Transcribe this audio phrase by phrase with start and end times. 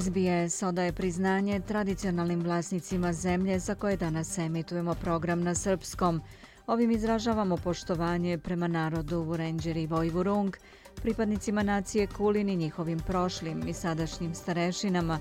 [0.00, 6.20] SBS odaje priznanje tradicionalnim vlasnicima zemlje za koje danas emitujemo program na srpskom.
[6.66, 10.56] Ovim izražavamo poštovanje prema narodu Vurenđer i Vojvurung,
[10.94, 15.18] pripadnicima nacije Kulin i njihovim prošlim i sadašnjim starešinama.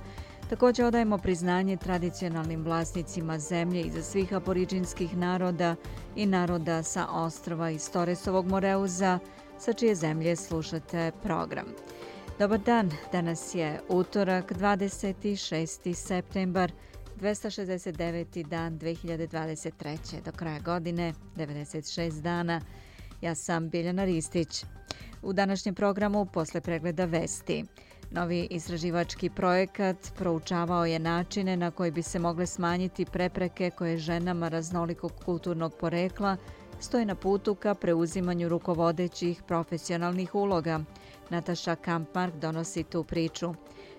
[0.50, 5.76] Također odajemo priznanje tradicionalnim vlasnicima zemlje i za svih aboriđinskih naroda
[6.16, 9.20] i naroda sa ostrova iz Toresovog Moreuza,
[9.60, 11.66] sa čije zemlje slušate program.
[12.40, 15.94] Dobar dan, danas je utorak 26.
[15.94, 16.72] septembar
[17.22, 18.44] 269.
[18.48, 20.22] dan 2023.
[20.26, 22.62] Do kraja godine 96 dana.
[23.22, 24.66] Ja sam Biljana Ristić.
[25.22, 27.66] U današnjem programu posle pregleda vesti.
[28.12, 34.48] Novi istraživački projekat proučavao je načine na koji bi se mogle smanjiti prepreke koje ženama
[34.48, 36.38] raznolikog kulturnog porekla
[36.80, 40.80] stoje na putu ka preuzimanju rukovodećih profesionalnih uloga–
[41.30, 43.54] Nataša Kampmark donosi tu priču.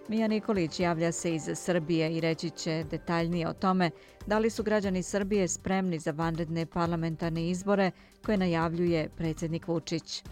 [0.08, 3.90] Mija Nikolić javlja se iz Srbije i reći će detaljnije o tome
[4.26, 7.90] da li su građani Srbije spremni za vanredne parlamentarne izbore
[8.26, 10.22] koje najavljuje predsjednik Vučić.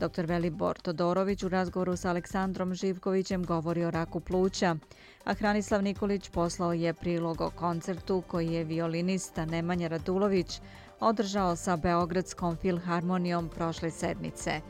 [0.00, 0.26] Dr.
[0.26, 4.76] Velibor Todorović u razgovoru sa Aleksandrom Živkovićem govori o raku pluća,
[5.24, 10.60] a Hranislav Nikolić poslao je prilog o koncertu koji je violinista Nemanja Radulović
[11.00, 14.60] održao sa Beogradskom filharmonijom prošle sedmice–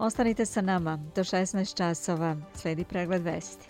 [0.00, 2.36] Ostanite sa nama do 16 časova.
[2.54, 3.68] Sledi pregled vesti.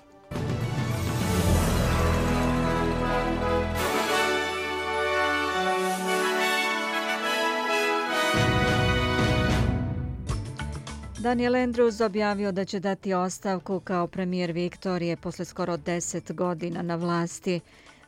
[11.18, 16.94] Daniel Andrews objavio da će dati ostavku kao premijer Viktorije posle skoro 10 godina na
[16.94, 17.60] vlasti.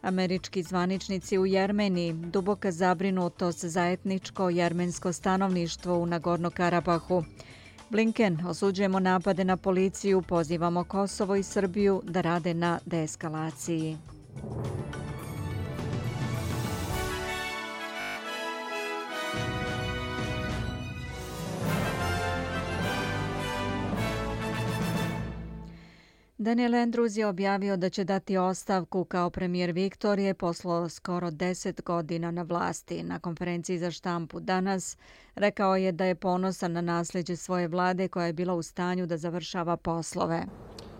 [0.02, 7.24] Američki zvaničnici u Jermeniji duboka zabrinutost za etničko jermensko stanovništvo u Nagorno-Karabahu.
[7.92, 13.96] Blinken, osuđujemo napade na policiju, pozivamo Kosovo i Srbiju da rade na deeskalaciji.
[26.42, 32.30] Daniel Andrews je objavio da će dati ostavku kao premijer Viktorije poslo skoro 10 godina
[32.30, 33.02] na vlasti.
[33.02, 34.96] Na konferenciji za štampu danas
[35.34, 39.16] rekao je da je ponosan na nasljeđe svoje vlade koja je bila u stanju da
[39.16, 40.42] završava poslove.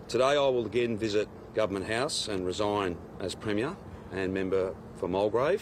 [0.09, 3.71] Today I will again visit Government House and resign as premier
[4.13, 5.61] and member for Mulgrave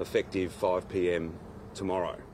[0.00, 1.30] effective 5 p.m.
[1.78, 2.31] tomorrow.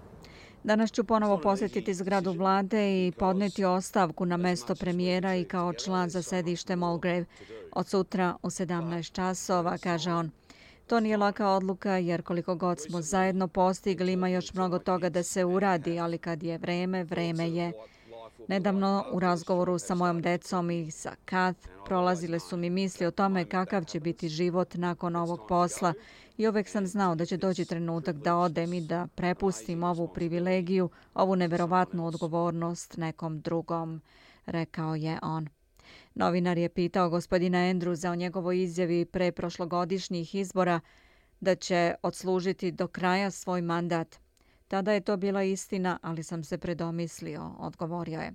[0.64, 6.10] Danas ću ponovo posjetiti zgradu vlade i podneti ostavku na mesto premijera i kao član
[6.10, 7.24] za sedište Mulgrave.
[7.72, 10.30] Od sutra u 17 časova, kaže on.
[10.86, 15.22] To nije laka odluka jer koliko god smo zajedno postigli ima još mnogo toga da
[15.22, 17.72] se uradi, ali kad je vreme, vreme je.
[18.48, 23.44] Nedavno u razgovoru sa mojom decom i sa Kath prolazile su mi misli o tome
[23.44, 25.94] kakav će biti život nakon ovog posla
[26.36, 30.90] i uvek sam znao da će doći trenutak da odem i da prepustim ovu privilegiju,
[31.14, 34.00] ovu neverovatnu odgovornost nekom drugom,
[34.46, 35.48] rekao je on.
[36.14, 40.80] Novinar je pitao gospodina Andrewsa o njegovoj izjavi pre prošlogodišnjih izbora
[41.40, 44.27] da će odslužiti do kraja svoj mandat.
[44.68, 48.32] Tada je to bila istina, ali sam se predomislio, odgovorio je.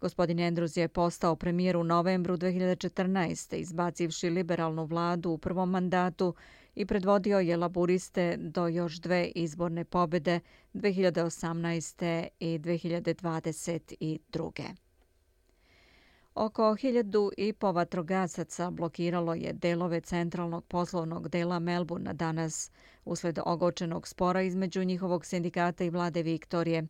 [0.00, 3.56] Gospodin Andrews je postao premijer u novembru 2014.
[3.56, 6.34] izbacivši liberalnu vladu u prvom mandatu
[6.74, 10.40] i predvodio je laburiste do još dve izborne pobede
[10.74, 12.28] 2018.
[12.40, 14.87] i 2022.
[16.40, 22.70] Oko hiljadu i po vatrogasaca blokiralo je delove centralnog poslovnog dela Melbourne danas
[23.04, 26.86] usled ogočenog spora između njihovog sindikata i vlade Viktorije.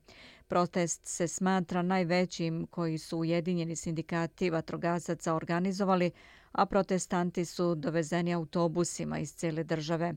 [0.48, 6.10] Protest se smatra najvećim koji su ujedinjeni sindikati vatrogasaca organizovali,
[6.52, 10.14] a protestanti su dovezeni autobusima iz cijele države.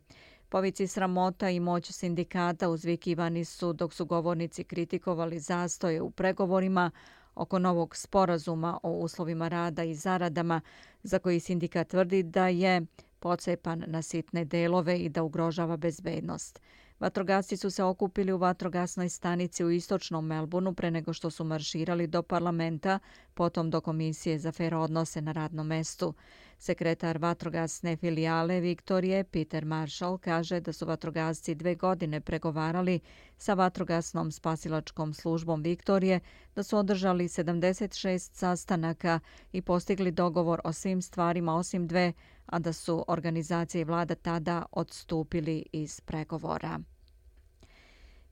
[0.50, 6.92] Povici sramota i moć sindikata uzvikivani su dok su govornici kritikovali zastoje u pregovorima
[7.36, 10.62] oko novog sporazuma o uslovima rada i zaradama
[11.04, 12.82] za koji sindikat tvrdi da je
[13.20, 16.60] pocepan na sitne delove i da ugrožava bezbednost.
[17.00, 22.08] Vatrogasci su se okupili u vatrogasnoj stanici u istočnom Melbourneu pre nego što su marširali
[22.08, 23.00] do parlamenta
[23.34, 26.14] potom do Komisije za fair odnose na radnom mestu.
[26.62, 33.00] Sekretar vatrogasne filijale Viktorije Peter Marshall kaže da su vatrogasci dve godine pregovarali
[33.38, 36.20] sa vatrogasnom spasilačkom službom Viktorije,
[36.56, 39.20] da su održali 76 sastanaka
[39.52, 42.14] i postigli dogovor o svim stvarima osim dve,
[42.46, 46.80] a da su organizacije i vlada tada odstupili iz pregovora.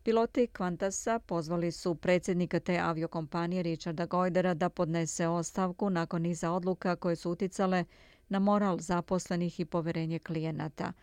[0.03, 6.95] Piloti Qantasa pozvali su predsjednika te aviokompanije Richarda Gojdera da podnese ostavku nakon niza odluka
[6.95, 7.85] koje su uticale
[8.29, 10.93] na moral zaposlenih i poverenje klijenata.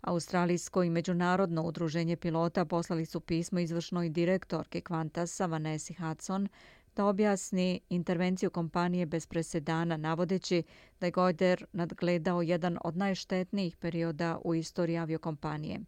[0.00, 6.48] Australijsko i međunarodno udruženje pilota poslali su pismo izvršnoj direktorke Qantasa Vanessa Hudson
[6.96, 10.62] da objasni intervenciju kompanije bez presedana, navodeći
[11.00, 15.80] da je Gojder nadgledao jedan od najštetnijih perioda u istoriji aviokompanije.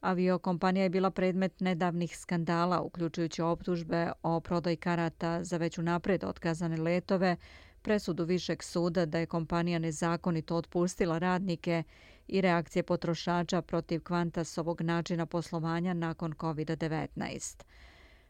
[0.00, 6.76] Aviokompanija je bila predmet nedavnih skandala, uključujući optužbe o prodaj karata za već unapred otkazane
[6.76, 7.36] letove,
[7.82, 11.82] presudu Višeg suda da je kompanija nezakonito otpustila radnike
[12.28, 17.62] i reakcije potrošača protiv Kvantasovog načina poslovanja nakon COVID-19.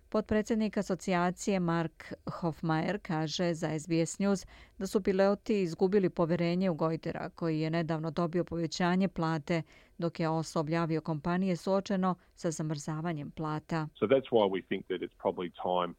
[0.08, 4.46] Podpredsjednik asocijacije Mark Hofmeier kaže za SBS News
[4.78, 9.62] da su piloti izgubili poverenje u Gojdera koji je nedavno dobio povećanje plate
[9.98, 13.88] dok je osoblje aviokompanije suočeno sa zamrzavanjem plata.
[14.00, 15.94] So that's why we think that it's probably time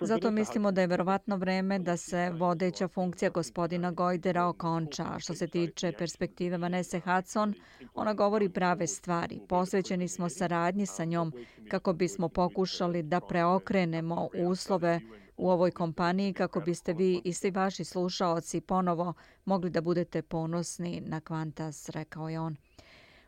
[0.00, 5.18] zato mislimo da je verovatno vreme da se vodeća funkcija gospodina Gojdera okonča.
[5.18, 7.54] Što se tiče perspektive Vanessa Hudson,
[7.94, 9.40] ona govori prave stvari.
[9.48, 11.32] Posvećeni smo saradnji sa njom
[11.70, 15.00] kako bismo pokušali da preokrenemo uslove
[15.36, 21.00] u ovoj kompaniji kako biste vi i svi vaši slušaoci ponovo mogli da budete ponosni
[21.00, 22.56] na Kvantas, rekao je on.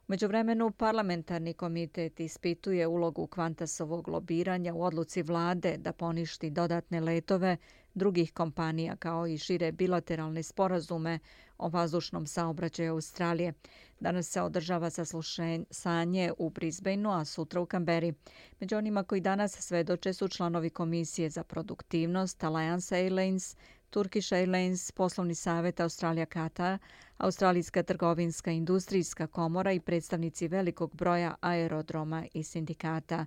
[0.08, 7.56] Među vremenu, parlamentarni komitet ispituje ulogu kvantasovog lobiranja u odluci vlade da poništi dodatne letove
[7.94, 11.18] drugih kompanija kao i šire bilateralne sporazume
[11.58, 13.52] o vazdušnom saobraćaju Australije.
[14.00, 18.12] Danas se održava saslušanje u Brisbaneu, a sutra u Kamberi.
[18.60, 23.56] Među onima koji danas svedoče su članovi Komisije za produktivnost Alliance Airlines,
[23.94, 26.78] Turkish Airlines, Poslovni savjet Australija Katar,
[27.18, 33.26] Australijska trgovinska industrijska komora i predstavnici velikog broja aerodroma i sindikata.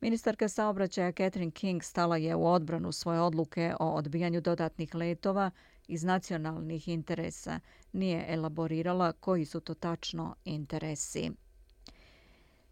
[0.00, 5.50] Ministarka saobraćaja Catherine King stala je u odbranu svoje odluke o odbijanju dodatnih letova
[5.88, 7.60] iz nacionalnih interesa.
[7.92, 11.30] Nije elaborirala koji su to tačno interesi.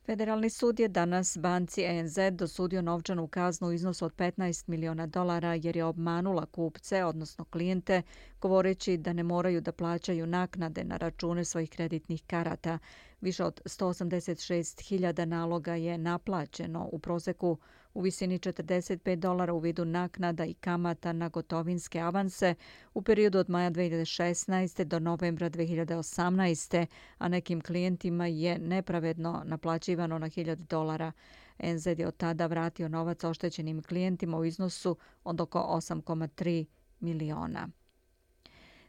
[0.07, 5.55] Federalni sud je danas banci ENZ dosudio novčanu kaznu u iznosu od 15 miliona dolara
[5.55, 8.03] jer je obmanula kupce, odnosno klijente,
[8.41, 12.79] govoreći da ne moraju da plaćaju naknade na račune svojih kreditnih karata.
[13.21, 17.59] Više od 186.000 naloga je naplaćeno u proseku
[17.97, 22.55] u visini 45 dolara u vidu naknada i kamata na gotovinske avanse
[22.95, 24.85] u periodu od maja 2016.
[24.85, 26.87] do novembra 2018.
[27.19, 31.13] a nekim klijentima je nepravedno naplaćivano na 1000 dolara.
[31.59, 36.65] NZ je od tada vratio novac oštećenim klijentima u iznosu od oko 8,3
[37.01, 37.69] miliona.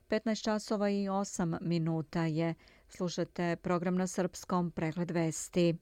[0.09, 2.53] 15 časova i 8 minuta je.
[2.89, 5.77] Slušate program na srpskom pregled vesti.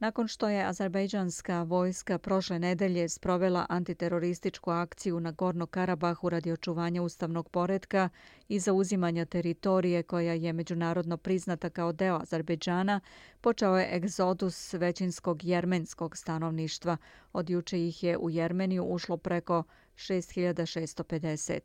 [0.00, 7.02] Nakon što je azerbejdžanska vojska prošle nedelje sprovela antiterorističku akciju na Gorno Karabahu radi očuvanja
[7.02, 8.08] ustavnog poredka
[8.48, 13.00] i zauzimanja teritorije koja je međunarodno priznata kao deo Azerbejdžana,
[13.40, 16.96] počeo je egzodus većinskog jermenskog stanovništva.
[17.32, 19.62] Od juče ih je u Jermeniju ušlo preko
[19.96, 21.60] 6650.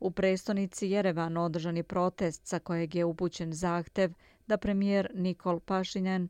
[0.00, 4.12] U prestonici Jerevan održan je protest sa kojeg je upućen zahtev
[4.46, 6.28] da premijer Nikol Pašinjan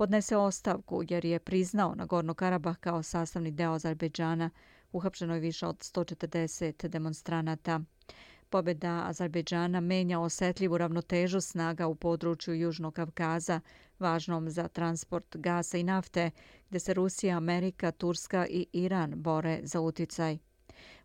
[0.00, 4.50] podnese ostavku jer je priznao Nagorno Karabah kao sastavni deo Azerbejdžana.
[4.92, 7.80] Uhapšeno je više od 140 demonstranata.
[8.50, 13.60] Pobjeda Azerbejdžana menja osetljivu ravnotežu snaga u području Južnog Kavkaza,
[13.98, 16.30] važnom za transport gasa i nafte,
[16.70, 20.38] gde se Rusija, Amerika, Turska i Iran bore za uticaj.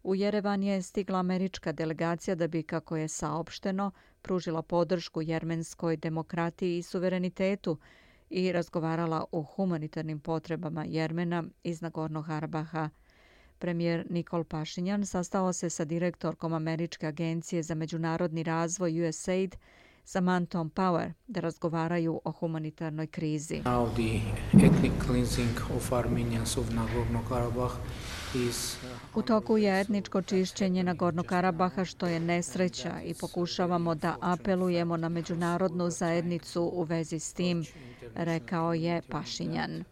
[0.04, 6.78] U Jerevan je stigla američka delegacija da bi, kako je saopšteno, pružila podršku jermenskoj demokratiji
[6.78, 7.78] i suverenitetu,
[8.30, 12.90] i razgovarala o humanitarnim potrebama Jermena iz Nagornog Harabaha.
[13.60, 19.56] Premijer Nikol Pašinjan sastao se sa direktorkom Američke agencije za međunarodni razvoj USAID
[20.04, 23.62] Samantom Power da razgovaraju o humanitarnoj krizi.
[23.62, 24.20] Now the
[24.66, 27.76] ethnic cleansing of Armenians of Nagorno-Karabakh
[29.16, 34.98] U toku je etničko čišćenje na Gorno Karabaha što je nesreća i pokušavamo da apelujemo
[34.98, 37.66] na međunarodnu zajednicu u vezi s tim,
[38.16, 39.84] rekao je Pašinjan.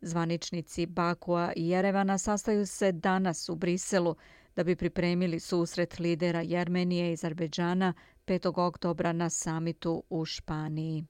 [0.00, 4.16] Zvaničnici Bakua i Jerevana sastaju se danas u Briselu
[4.56, 7.94] da bi pripremili susret lidera Jermenije i Azerbejdžana
[8.26, 8.66] 5.
[8.66, 11.04] oktobra na samitu u Španiji.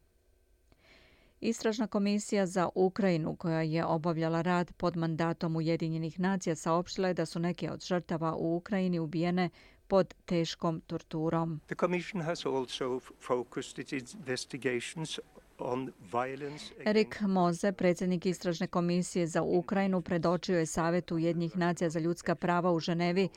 [1.40, 7.26] Istražna komisija za Ukrajinu, koja je obavljala rad pod mandatom Ujedinjenih nacija, saopštila je da
[7.26, 9.50] su neke od žrtava u Ukrajini ubijene
[9.88, 11.60] pod teškom torturom.
[11.66, 15.18] The commission has also focused its investigations
[16.84, 22.72] Erik Moze, predsjednik Istražne komisije za Ukrajinu, predočio je Savetu Ujednjih nacija za ljudska prava
[22.72, 23.28] u Ženevi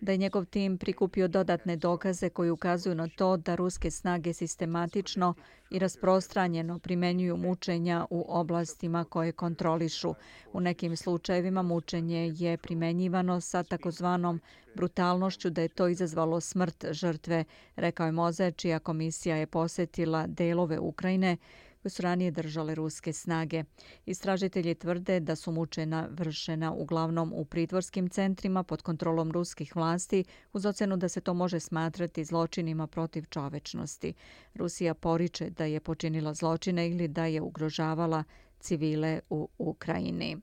[0.00, 5.34] da je njegov tim prikupio dodatne dokaze koji ukazuju na to da ruske snage sistematično
[5.70, 10.14] i rasprostranjeno primenjuju mučenja u oblastima koje kontrolišu.
[10.52, 14.40] U nekim slučajevima mučenje je primenjivano sa takozvanom
[14.74, 17.44] brutalnošću da je to izazvalo smrt žrtve,
[17.76, 21.36] rekao je Moze, čija komisija je posetila delove Ukrajine
[21.82, 23.64] koje su ranije držale ruske snage.
[24.06, 30.66] Istražitelji tvrde da su mučena vršena uglavnom u pritvorskim centrima pod kontrolom ruskih vlasti uz
[30.66, 34.14] ocenu da se to može smatrati zločinima protiv čovečnosti.
[34.54, 38.24] Rusija poriče da je počinila zločine ili da je ugrožavala
[38.60, 40.36] civile u Ukrajini.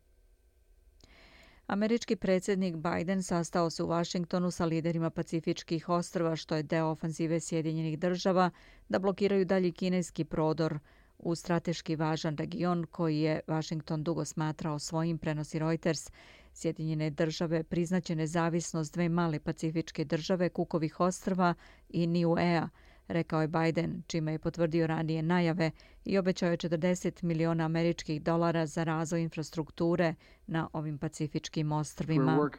[1.67, 7.39] Američki predsjednik Biden sastao se u Vašingtonu sa liderima Pacifičkih ostrva, što je deo ofanzive
[7.39, 8.49] Sjedinjenih država,
[8.89, 10.79] da blokiraju dalji kineski prodor
[11.19, 16.11] u strateški važan region koji je Washington dugo smatrao svojim, prenosi Reuters.
[16.53, 21.53] Sjedinjene države priznaće nezavisnost dve male pacifičke države Kukovih ostrva
[21.89, 22.69] i Niuea,
[23.07, 25.71] rekao je Biden, čime je potvrdio ranije najave
[26.05, 30.13] i obećao je 40 miliona američkih dolara za razvoj infrastrukture
[30.47, 32.49] na ovim pacifičkim ostrvima.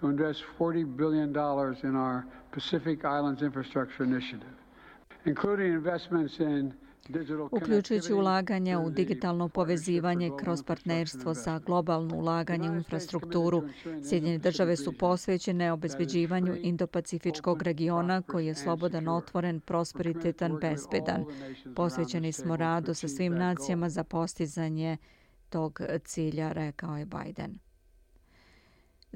[0.00, 1.30] to invest $40 billion
[1.84, 4.54] in our Pacific Islands Infrastructure Initiative,
[5.24, 6.74] including investments in
[7.50, 13.62] uključujući ulaganja u digitalno povezivanje kroz partnerstvo sa globalno ulaganje u infrastrukturu.
[14.08, 21.24] Sjedinjene države su posvećene obezbeđivanju Indo-Pacifičkog regiona koji je slobodan, otvoren, prosperitetan, bezbedan.
[21.76, 24.96] Posvećeni smo radu sa svim nacijama za postizanje
[25.48, 27.58] tog cilja, rekao je Biden.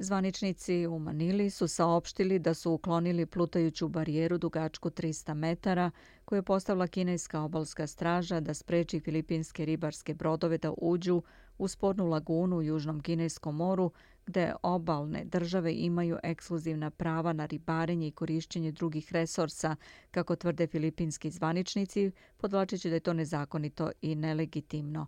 [0.01, 5.91] Zvaničnici u Manili su saopštili da su uklonili plutajuću barijeru dugačku 300 metara
[6.25, 11.21] koju je postavila kineska obalska straža da spreči filipinske ribarske brodove da uđu
[11.57, 13.91] u spornu lagunu u Južnom Kineskom moru
[14.25, 19.75] gde obalne države imaju ekskluzivna prava na ribarenje i korišćenje drugih resursa,
[20.11, 25.07] kako tvrde filipinski zvaničnici, podvlačeći da je to nezakonito i nelegitimno.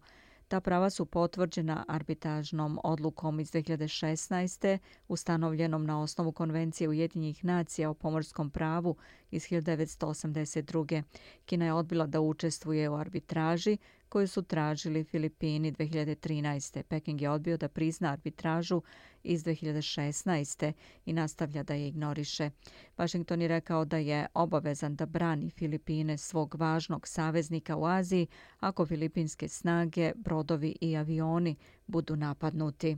[0.52, 4.78] Ta prava su potvrđena arbitražnom odlukom iz 2016.
[5.08, 8.96] ustanovljenom na osnovu Konvencije Ujedinjih nacija o pomorskom pravu
[9.32, 11.04] iz 1982.
[11.46, 13.78] Kina je odbila da učestvuje u arbitraži
[14.10, 16.84] koju su tražili Filipini 2013.
[16.84, 18.82] Peking je odbio da prizna arbitražu
[19.24, 20.74] iz 2016.
[21.06, 22.50] i nastavlja da je ignoriše.
[22.98, 28.28] Washington je rekao da je obavezan da brani Filipine svog važnog saveznika u Aziji
[28.60, 31.56] ako filipinske snage, brodovi i avioni
[31.88, 32.98] budu napadnuti.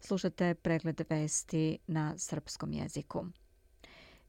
[0.00, 3.26] Slušate pregled vesti na srpskom jeziku.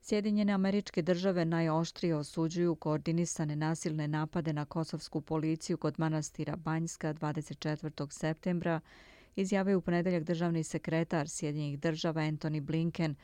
[0.01, 8.11] Sjedinjene američke države najoštrije osuđuju koordinisane nasilne napade na kosovsku policiju kod manastira Banjska 24.
[8.11, 8.79] septembra,
[9.41, 13.15] izjavio u ponedeljak državni sekretar Sjedinjenih država Anthony Blinken.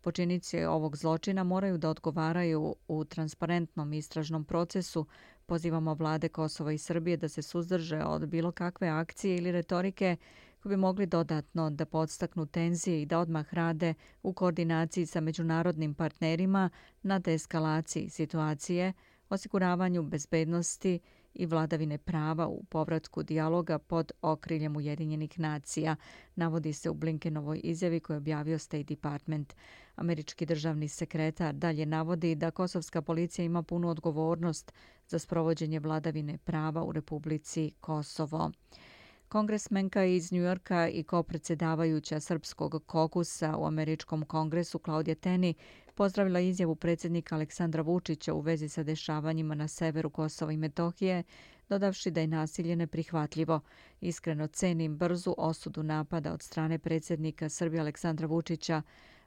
[0.00, 5.06] Počinici ovog zločina moraju da odgovaraju u transparentnom istražnom procesu.
[5.46, 10.16] Pozivamo vlade Kosova i Srbije da se suzdrže od bilo kakve akcije ili retorike
[10.62, 15.94] koji bi mogli dodatno da podstaknu tenzije i da odmah rade u koordinaciji sa međunarodnim
[15.94, 16.70] partnerima
[17.02, 18.92] na deeskalaciji situacije,
[19.30, 20.98] osiguravanju bezbednosti
[21.34, 25.96] i vladavine prava u povratku dijaloga pod okriljem Ujedinjenih nacija,
[26.36, 29.54] navodi se u Blinkenovoj izjavi koju je objavio State Department.
[29.96, 34.72] Američki državni sekretar dalje navodi da kosovska policija ima punu odgovornost
[35.06, 38.50] za sprovođenje vladavine prava u Republici Kosovo.
[39.28, 45.54] Kongresmenka iz Njujorka i kopredsjedavajuća srpskog kokusa u američkom kongresu Klaudija Teni
[45.94, 51.22] pozdravila izjavu predsjednika Aleksandra Vučića u vezi sa dešavanjima na severu Kosova i Metohije,
[51.68, 53.60] dodavši da je nasilje neprihvatljivo.
[54.00, 58.82] Iskreno cenim brzu osudu napada od strane predsjednika Srbije Aleksandra Vučića.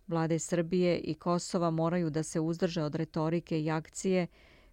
[0.08, 4.28] Vlade Srbije i Kosova moraju da se uzdrže od retorike i akcije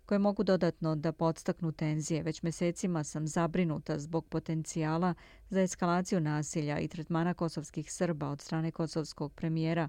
[0.07, 2.23] koje mogu dodatno da podstaknu tenzije.
[2.23, 5.15] Već mesecima sam zabrinuta zbog potencijala
[5.51, 9.89] za eskalaciju nasilja i tretmana kosovskih Srba od strane kosovskog premijera.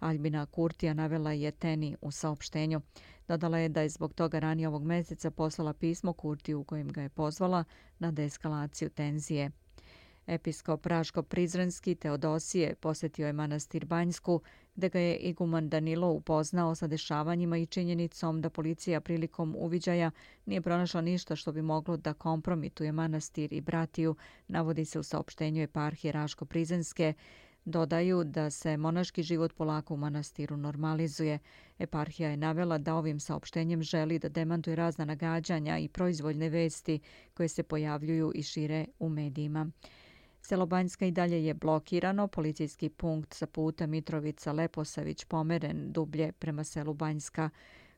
[0.00, 2.80] Albina Kurtija navela je Teni u saopštenju.
[3.28, 7.02] Dodala je da je zbog toga ranije ovog meseca poslala pismo Kurtiju u kojem ga
[7.02, 7.64] je pozvala
[7.98, 9.50] na deeskalaciju tenzije.
[10.26, 14.40] Episkop Raško Prizrenski Teodosije posjetio je manastir Banjsku,
[14.74, 20.10] gde ga je iguman Danilo upoznao sa dešavanjima i činjenicom da policija prilikom uviđaja
[20.46, 24.16] nije pronašla ništa što bi moglo da kompromituje manastir i bratiju,
[24.48, 27.12] navodi se u saopštenju eparhije Raško Prizrenske,
[27.64, 31.38] Dodaju da se monaški život polako u manastiru normalizuje.
[31.78, 37.00] Eparhija je navela da ovim saopštenjem želi da demantuje razna nagađanja i proizvoljne vesti
[37.34, 39.70] koje se pojavljuju i šire u medijima.
[40.40, 46.94] Selo Banjska i dalje je blokirano, policijski punkt sa puta Mitrovica-Leposavić pomeren dublje prema selu
[46.94, 47.50] Banjska.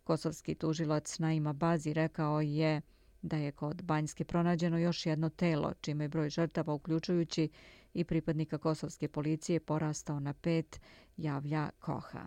[0.04, 2.80] Kosovski tužilac Naima Bazi rekao je
[3.22, 7.48] da je kod Banjske pronađeno još jedno telo, čime je broj žrtava, uključujući
[7.96, 10.80] i pripadnika kosovske policije, porastao na pet,
[11.16, 12.26] javlja Koha.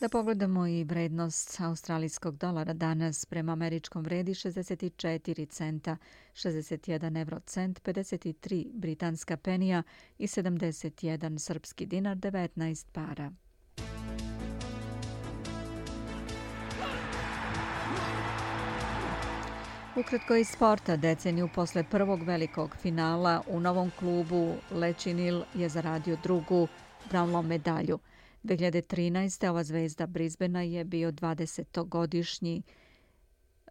[0.00, 5.96] Da pogledamo i vrednost australijskog dolara danas prema američkom vredi 64 centa,
[6.34, 9.82] 61 eurocent, 53 britanska penija
[10.18, 13.32] i 71 srpski dinar, 19 para.
[20.00, 26.68] Ukratko iz sporta, deceniju posle prvog velikog finala u novom klubu Lečinil je zaradio drugu
[27.10, 27.98] Brownlow medalju.
[28.44, 29.48] 2013.
[29.50, 32.62] ova zvezda Brisbana je bio 20-godišnji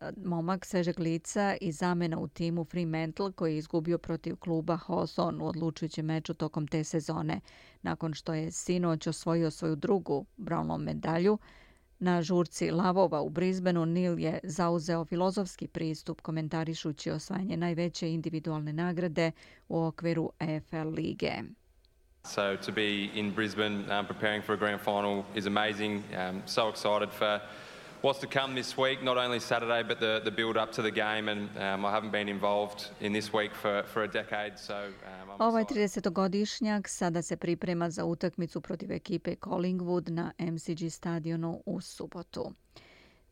[0.02, 5.44] e, momak svežeg lica i zamena u timu Fremantle koji je izgubio protiv kluba Hawthorne
[5.44, 7.40] u odlučujućem meču tokom te sezone.
[7.82, 11.38] Nakon što je sinoć osvojio svoju drugu Brownlow medalju,
[12.00, 19.32] Na žurci Lavova u Brisbaneu Nil je zauzeo filozofski pristup komentarišući osvajanje najveće individualne nagrade
[19.70, 21.32] u okviru EFL lige.
[22.24, 26.04] So to be in Brisbane um, preparing for a grand final is amazing.
[26.12, 27.40] Um, so excited for
[28.06, 30.92] what's to come this week, not only Saturday, but the, the build up to the
[30.92, 31.32] game.
[31.32, 34.54] And um, I haven't been involved in this week for, for a decade.
[34.58, 41.62] So, um, Ovaj 30-godišnjak sada se priprema za utakmicu protiv ekipe Collingwood na MCG stadionu
[41.66, 42.52] u subotu.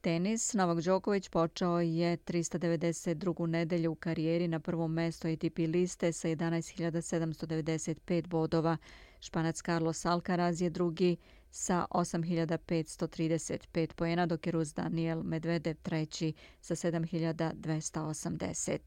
[0.01, 0.53] Tenis.
[0.53, 3.47] Novak Đoković počeo je 392.
[3.47, 8.77] nedelju u karijeri na prvom mestu ATP liste sa 11.795 bodova.
[9.19, 11.17] Španac Carlos Alcaraz je drugi
[11.55, 18.77] sa 8.535 pojena, dok je Rus Daniel Medvedev treći sa 7.280.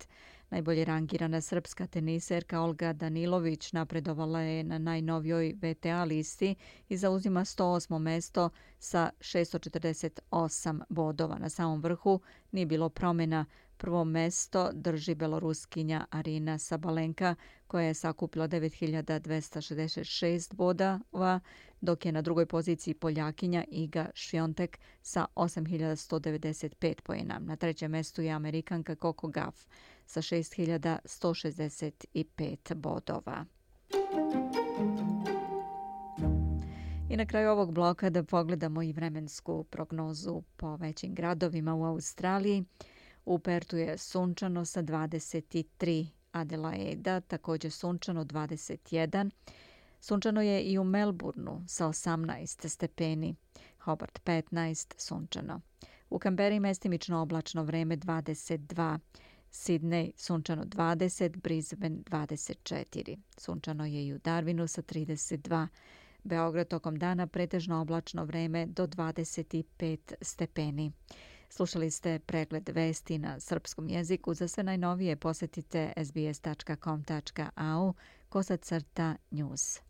[0.51, 6.55] Najbolje rangirana srpska teniserka Olga Danilović napredovala je na najnovijoj VTA listi
[6.89, 7.99] i zauzima 108.
[7.99, 11.39] mesto sa 648 bodova.
[11.39, 12.21] Na samom vrhu
[12.53, 13.45] nije bilo promjena.
[13.77, 17.35] Prvo mesto drži beloruskinja Arina Sabalenka
[17.67, 21.41] koja je sakupila 9266 bodova,
[21.81, 27.39] dok je na drugoj poziciji Poljakinja Iga Šviontek sa 8195 pojena.
[27.39, 29.67] Na trećem mestu je Amerikanka Coco Gauff
[30.07, 33.45] sa 6165 bodova.
[37.09, 42.65] I na kraju ovog bloka da pogledamo i vremensku prognozu po većim gradovima u Australiji.
[43.27, 49.31] U Pertu je sunčano sa 23, Adelaida također sunčano 21,
[50.01, 53.35] Sunčano je i u Melbourneu sa 18 stepeni,
[53.79, 55.61] Hobart 15, sunčano.
[56.11, 58.99] U Kamberi mestimično oblačno vreme 22,
[59.51, 63.17] Sydney sunčano 20, Brisbane 24.
[63.39, 65.67] Sunčano je i u Darwinu sa 32,
[66.25, 70.93] Beograd tokom dana pretežno oblačno vreme do 25 stepeni.
[71.49, 74.35] Slušali ste pregled vesti na srpskom jeziku.
[74.35, 77.95] Za sve najnovije posetite sbs.com.au
[78.29, 79.81] kosacrta news.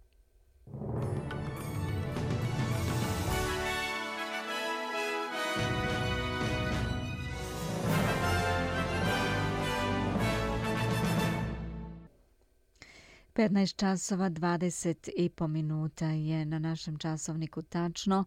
[13.37, 18.25] 15 časova 20 i po minuta je na našem časovniku tačno.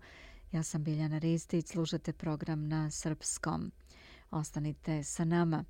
[0.51, 3.71] Ja sam Biljana Ristić, slušate program na srpskom.
[4.31, 5.63] Ostanite sa nama.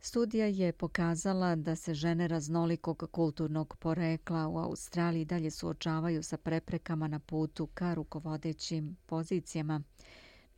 [0.00, 7.08] Studija je pokazala da se žene raznolikog kulturnog porekla u Australiji dalje suočavaju sa preprekama
[7.08, 9.82] na putu ka rukovodećim pozicijama.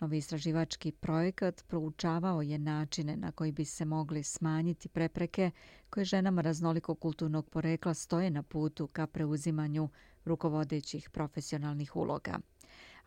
[0.00, 5.50] Novi istraživački projekat proučavao je načine na koji bi se mogli smanjiti prepreke
[5.90, 9.88] koje ženama raznolikog kulturnog porekla stoje na putu ka preuzimanju
[10.24, 12.38] rukovodećih profesionalnih uloga.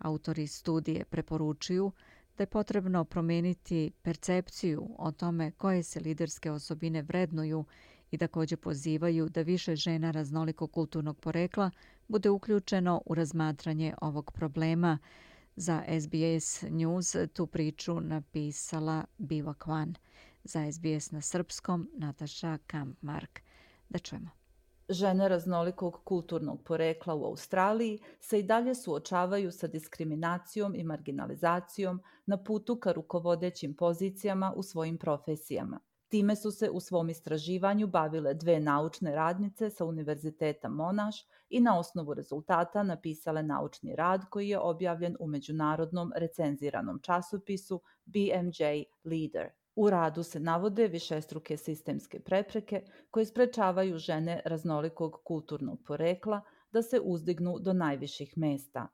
[0.01, 1.91] Autori studije preporučuju
[2.37, 7.65] da je potrebno promijeniti percepciju o tome koje se liderske osobine vrednuju
[8.11, 11.71] i također pozivaju da više žena raznolikog kulturnog porekla
[12.07, 14.97] bude uključeno u razmatranje ovog problema.
[15.55, 19.93] Za SBS News tu priču napisala Biva Kwan.
[20.43, 23.41] Za SBS na srpskom Nataša Kampmark.
[23.89, 24.40] Da čujemo.
[24.91, 32.43] Žene raznolikog kulturnog porekla u Australiji se i dalje suočavaju sa diskriminacijom i marginalizacijom na
[32.43, 35.79] putu ka rukovodećim pozicijama u svojim profesijama.
[36.09, 41.15] Time su se u svom istraživanju bavile dve naučne radnice sa Univerziteta Monaš
[41.49, 48.83] i na osnovu rezultata napisale naučni rad koji je objavljen u međunarodnom recenziranom časopisu BMJ
[49.03, 49.60] Leader.
[49.75, 56.99] U radu se navode višestruke sistemske prepreke koje sprečavaju žene raznolikog kulturnog porekla da se
[57.03, 58.87] uzdignu do najviših mesta.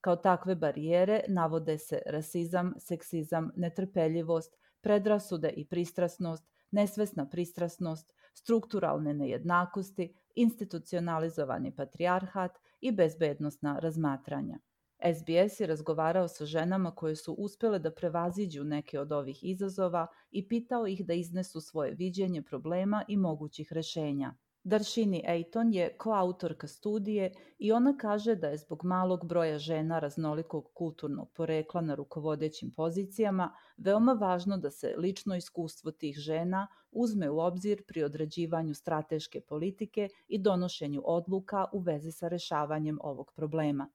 [0.00, 10.14] Kao takve barijere navode se rasizam, seksizam, netrpeljivost, predrasude i pristrasnost, nesvesna pristrasnost, strukturalne nejednakosti,
[10.34, 14.58] institucionalizovani patrijarhat i bezbednostna razmatranja.
[15.02, 20.48] SBS je razgovarao sa ženama koje su uspele da prevaziđu neke od ovih izazova i
[20.48, 24.34] pitao ih da iznesu svoje viđenje problema i mogućih rešenja.
[24.64, 30.70] Darshini Ejton je koautorka studije i ona kaže da je zbog malog broja žena raznolikog
[30.74, 37.38] kulturnog porekla na rukovodećim pozicijama veoma važno da se lično iskustvo tih žena uzme u
[37.38, 43.88] obzir pri određivanju strateške politike i donošenju odluka u vezi sa rešavanjem ovog problema.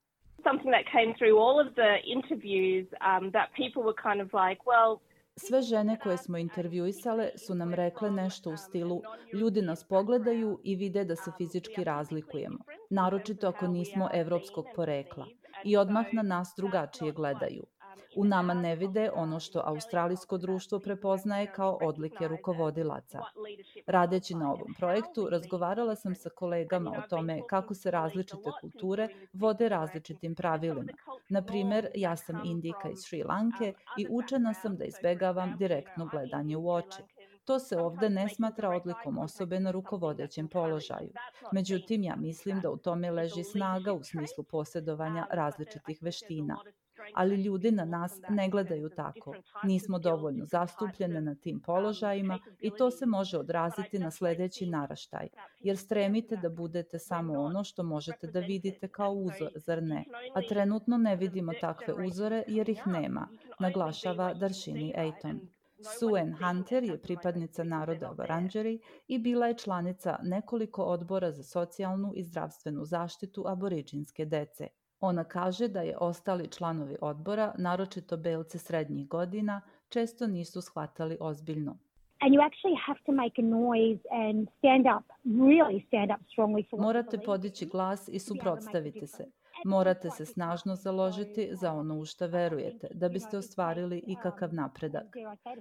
[0.47, 4.60] Something that came through all of the interviews um, that people were kind of like,
[4.71, 4.91] well,
[5.38, 9.01] Sve žene koje smo intervjuisale su nam rekle nešto u stilu
[9.34, 12.58] ljudi nas pogledaju i vide da se fizički razlikujemo,
[12.89, 15.25] naročito ako nismo evropskog porekla
[15.63, 17.63] i odmah na nas drugačije gledaju.
[18.15, 23.19] U nama ne vide ono što australijsko društvo prepoznaje kao odlike rukovodilaca.
[23.88, 29.69] Radeći na ovom projektu, razgovarala sam sa kolegama o tome kako se različite kulture vode
[29.69, 30.93] različitim pravilima.
[31.29, 36.58] Na primer, ja sam indika iz Šri Lanke i učena sam da izbegavam direktno gledanje
[36.58, 37.01] u oči.
[37.45, 41.10] To se ovde ne smatra odlikom osobe na rukovodećem položaju.
[41.51, 46.58] Međutim, ja mislim da u tome leži snaga u smislu posjedovanja različitih veština
[47.13, 49.35] ali ljudi na nas ne gledaju tako.
[49.63, 55.27] Nismo dovoljno zastupljene na tim položajima i to se može odraziti na sledeći naraštaj,
[55.59, 60.03] jer stremite da budete samo ono što možete da vidite kao uzor, zar ne?
[60.33, 63.27] A trenutno ne vidimo takve uzore jer ih nema,
[63.59, 65.39] naglašava Darshini Ejton.
[65.99, 72.23] Suen Hunter je pripadnica naroda Varanđeri i bila je članica nekoliko odbora za socijalnu i
[72.23, 74.67] zdravstvenu zaštitu aboriđinske dece.
[74.99, 81.77] Ona kaže da je ostali članovi odbora, naročito belce srednjih godina, često nisu shvatali ozbiljno.
[82.19, 86.69] And you actually have to make a noise and stand up, really stand up strongly
[86.69, 89.25] for Morate podići glas i suprotstaviti se.
[89.65, 95.15] Morate se snažno založiti za ono u što verujete, da biste ostvarili ikakav napredak.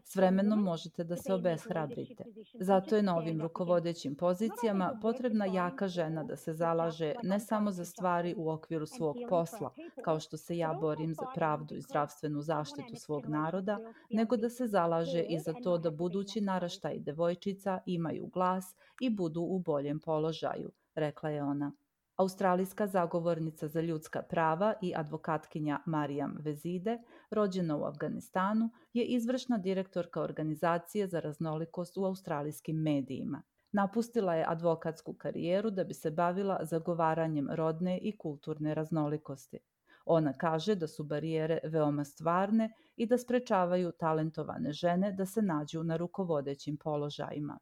[0.04, 2.24] S vremenom možete da se obeshrabrite.
[2.60, 7.84] Zato je na ovim rukovodećim pozicijama potrebna jaka žena da se zalaže ne samo za
[7.84, 9.70] stvari u okviru svog posla,
[10.04, 13.78] kao što se ja borim za pravdu i zdravstvenu zaštitu svog naroda,
[14.10, 19.40] nego da se zalaže i za to da budući naraštaj devojčica imaju glas i budu
[19.40, 21.72] u boljem položaju, rekla je ona.
[22.16, 26.98] Australijska zagovornica za ljudska prava i advokatkinja Marijam Vezide,
[27.30, 33.42] rođena u Afganistanu, je izvršna direktorka organizacije za raznolikost u australijskim medijima.
[33.72, 39.58] Napustila je advokatsku karijeru da bi se bavila zagovaranjem rodne i kulturne raznolikosti.
[40.06, 45.82] Ona kaže da su barijere veoma stvarne i da sprečavaju talentovane žene da se nađu
[45.82, 47.58] na rukovodećim položajima.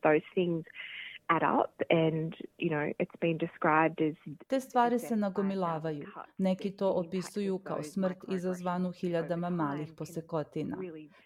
[0.00, 0.66] Those things
[4.46, 6.06] Te stvari se nagomilavaju.
[6.38, 10.76] Neki to opisuju kao smrt izazvanu hiljadama malih posekotina.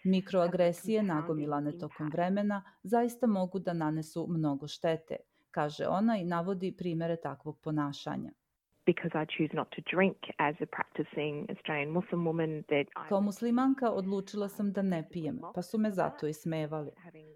[0.03, 5.15] Mikroagresije nagomilane tokom vremena zaista mogu da nanesu mnogo štete,
[5.51, 8.31] kaže ona i navodi primere takvog ponašanja
[8.87, 8.93] I
[13.09, 16.91] Kao muslimanka odlučila sam da ne pijem, pa su me zato ismevali.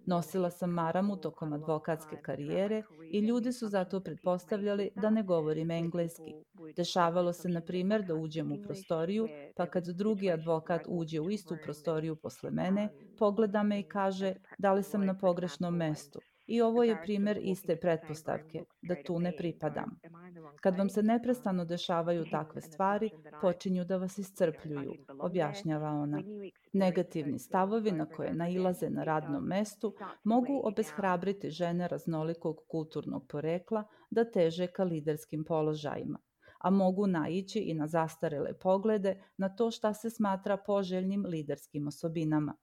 [0.06, 6.34] Nosila sam maramu tokom advokatske karijere i ljudi su zato pretpostavljali da ne govorim engleski.
[6.76, 11.58] Dešavalo se, na primer, da uđem u prostoriju, pa kad drugi advokat uđe u istu
[11.64, 16.20] prostoriju posle mene, pogleda me i kaže da li sam na pogrešnom mestu.
[16.52, 20.00] I ovo je primer iste pretpostavke, da tu ne pripadam.
[20.62, 23.10] Kad vam se neprestano dešavaju takve stvari,
[23.42, 26.22] počinju da vas iscrpljuju, objašnjava ona.
[26.74, 34.32] Negativni stavovi na koje nailaze na radnom mestu mogu obeshrabriti žene raznolikog kulturnog porekla da
[34.32, 36.20] teže ka liderskim položajima
[36.62, 42.56] a mogu naići i na zastarele poglede na to šta se smatra poželjnim liderskim osobinama.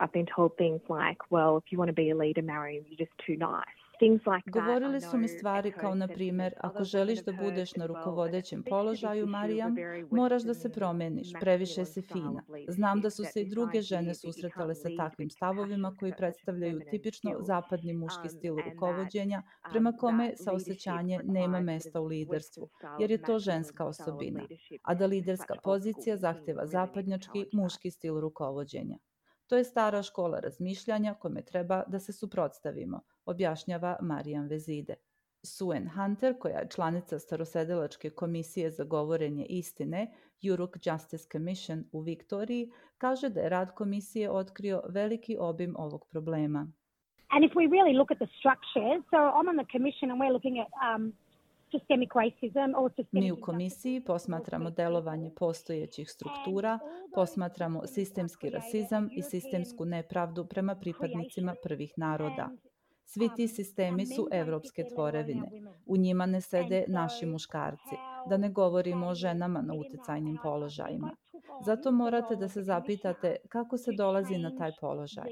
[0.00, 3.04] I've been told things like, well, if you want to be a leader, Mariam, you're
[3.06, 3.84] just too nice.
[4.46, 9.76] Govorili su mi stvari kao na primjer, ako želiš da budeš na rukovodećem položaju, Marijam,
[10.10, 12.42] moraš da se promeniš, previše si fina.
[12.68, 17.92] Znam da su se i druge žene susretale sa takvim stavovima koji predstavljaju tipično zapadni
[17.92, 22.68] muški stil rukovođenja, prema kome saosećanje nema mesta u liderstvu,
[23.00, 24.40] jer je to ženska osobina,
[24.82, 28.98] a da liderska pozicija zahteva zapadnjački muški stil rukovođenja.
[29.54, 34.94] To je stara škola razmišljanja kome treba da se suprotstavimo, objašnjava Marijan Vezide.
[35.42, 42.70] Suen Hunter, koja je članica Starosedelačke komisije za govorenje istine, Juruk Justice Commission u Viktoriji,
[42.98, 46.66] kaže da je rad komisije otkrio veliki obim ovog problema.
[47.28, 50.32] And if we really look at the structure, so I'm on the commission and we're
[50.32, 51.12] looking at um,
[53.12, 56.78] Mi u komisiji posmatramo delovanje postojećih struktura,
[57.14, 62.50] posmatramo sistemski rasizam i sistemsku nepravdu prema pripadnicima prvih naroda.
[63.06, 65.50] Svi ti sistemi su evropske tvorevine.
[65.86, 67.96] U njima ne sede naši muškarci,
[68.28, 71.16] da ne govorimo o ženama na uticajnim položajima.
[71.64, 75.30] Zato morate da se zapitate kako se dolazi na taj položaj.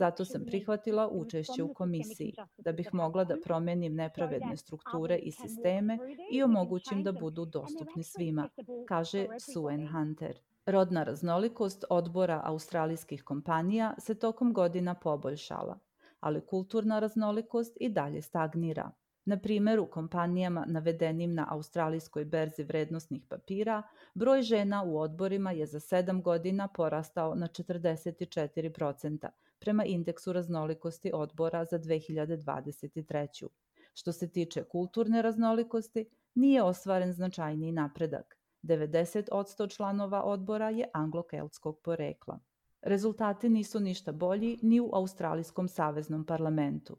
[0.00, 5.98] Zato sam prihvatila učešće u komisiji, da bih mogla da promenim nepravedne strukture i sisteme
[6.32, 8.48] i omogućim da budu dostupni svima,
[8.88, 10.38] kaže Suen Hunter.
[10.66, 15.78] Rodna raznolikost odbora australijskih kompanija se tokom godina poboljšala,
[16.20, 18.90] ali kulturna raznolikost i dalje stagnira.
[19.24, 23.82] Na primjer, u kompanijama navedenim na australijskoj berzi vrednostnih papira,
[24.14, 29.28] broj žena u odborima je za 7 godina porastao na 44%,
[29.60, 33.46] prema indeksu raznolikosti odbora za 2023.
[33.94, 38.36] Što se tiče kulturne raznolikosti, nije ostvaren značajniji napredak.
[38.62, 42.38] 90% članova odbora je anglo-keltskog porekla.
[42.82, 46.96] Rezultati nisu ništa bolji ni u Australijskom saveznom parlamentu.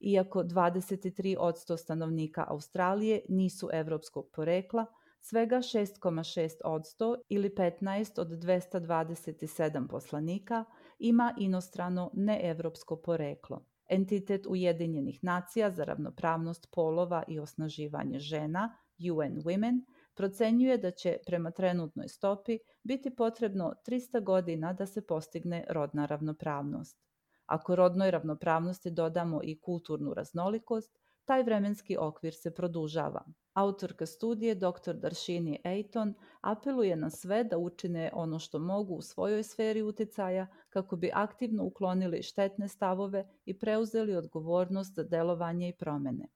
[0.00, 4.86] Iako 23% stanovnika Australije nisu evropskog porekla,
[5.20, 10.64] svega 6,6% ili 15 od 227 poslanika
[10.98, 13.64] ima inostrano neevropsko poreklo.
[13.88, 19.80] Entitet Ujedinjenih nacija za ravnopravnost polova i osnaživanje žena, UN Women,
[20.14, 27.06] procenjuje da će prema trenutnoj stopi biti potrebno 300 godina da se postigne rodna ravnopravnost.
[27.46, 33.24] Ako rodnoj ravnopravnosti dodamo i kulturnu raznolikost, taj vremenski okvir se produžava.
[33.54, 34.94] Autorka studije dr.
[34.94, 40.96] Darshini Ejton apeluje na sve da učine ono što mogu u svojoj sferi uticaja kako
[40.96, 46.28] bi aktivno uklonili štetne stavove i preuzeli odgovornost za delovanje i promene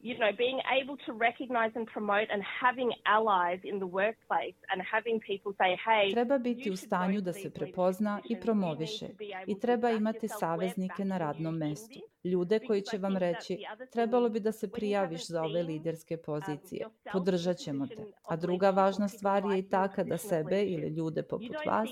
[0.00, 4.82] you know, being able to recognize and promote and having allies in the workplace and
[4.82, 9.06] having people say, hey, treba biti u stanju da se prepozna i promoviše
[9.46, 12.00] i treba imati saveznike na radnom mestu.
[12.24, 13.58] Ljude koji će vam reći,
[13.92, 16.86] trebalo bi da se prijaviš za ove liderske pozicije.
[17.12, 18.04] Podržat ćemo te.
[18.28, 21.88] A druga važna stvar je i ta kada sebe ili ljude poput vas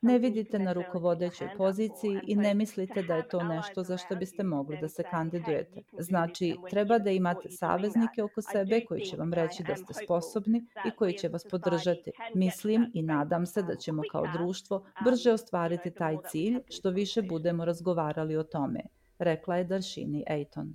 [0.00, 4.42] ne vidite na rukovodećoj poziciji i ne mislite da je to nešto za što biste
[4.42, 5.82] mogli da se kandidujete.
[5.98, 10.90] Znači, treba da imate saveznike oko sebe koji će vam reći da ste sposobni i
[10.90, 12.10] koji će vas podržati.
[12.34, 17.64] Mislim i nadam se da ćemo kao društvo brže ostvariti taj cilj što više budemo
[17.64, 18.80] razgovarali o tome,
[19.18, 20.74] rekla je Daršini Ejton.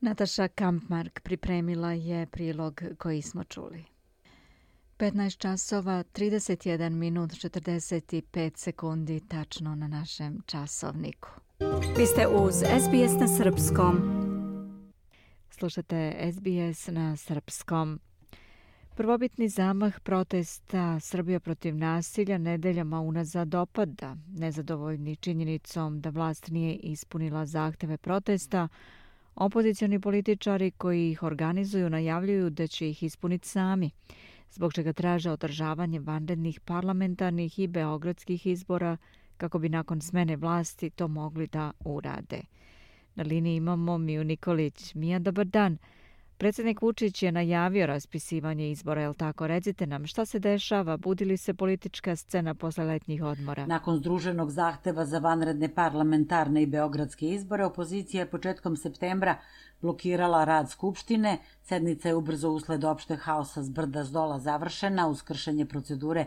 [0.00, 3.84] Nataša Kampmark pripremila je prilog koji smo čuli.
[4.98, 11.28] 15 časova 31 minut 45 sekundi tačno na našem časovniku.
[11.98, 14.24] Vi ste uz SBS na Srpskom.
[15.50, 18.00] Slušate SBS na srpskom.
[18.96, 27.46] Prvobitni zamah protesta Srbija protiv nasilja nedeljama unazad opada, nezadovoljni činjenicom da vlast nije ispunila
[27.46, 28.68] zahteve protesta,
[29.34, 33.90] opozicioni političari koji ih organizuju najavljuju da će ih ispuniti sami,
[34.50, 38.96] zbog čega traže održavanje vanrednih parlamentarnih i beogradskih izbora
[39.36, 42.40] kako bi nakon smene vlasti to mogli da urade.
[43.14, 44.94] Na liniji imamo Miju Nikolić.
[44.94, 45.78] Mija, dobar dan.
[46.38, 49.46] Predsjednik Vučić je najavio raspisivanje izbora, je li tako?
[49.46, 50.96] Recite nam, šta se dešava?
[50.96, 53.66] Budi li se politička scena posle letnjih odmora?
[53.66, 59.36] Nakon združenog zahteva za vanredne parlamentarne i beogradske izbore, opozicija je početkom septembra
[59.80, 61.38] blokirala rad Skupštine.
[61.62, 66.26] Sednica je ubrzo usled opšte haosa s brda s dola završena, uskršenje procedure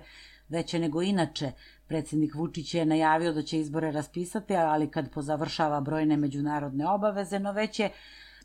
[0.49, 1.51] veće nego inače.
[1.87, 7.51] Predsednik Vučić je najavio da će izbore raspisati, ali kad pozavršava brojne međunarodne obaveze, no
[7.51, 7.91] već je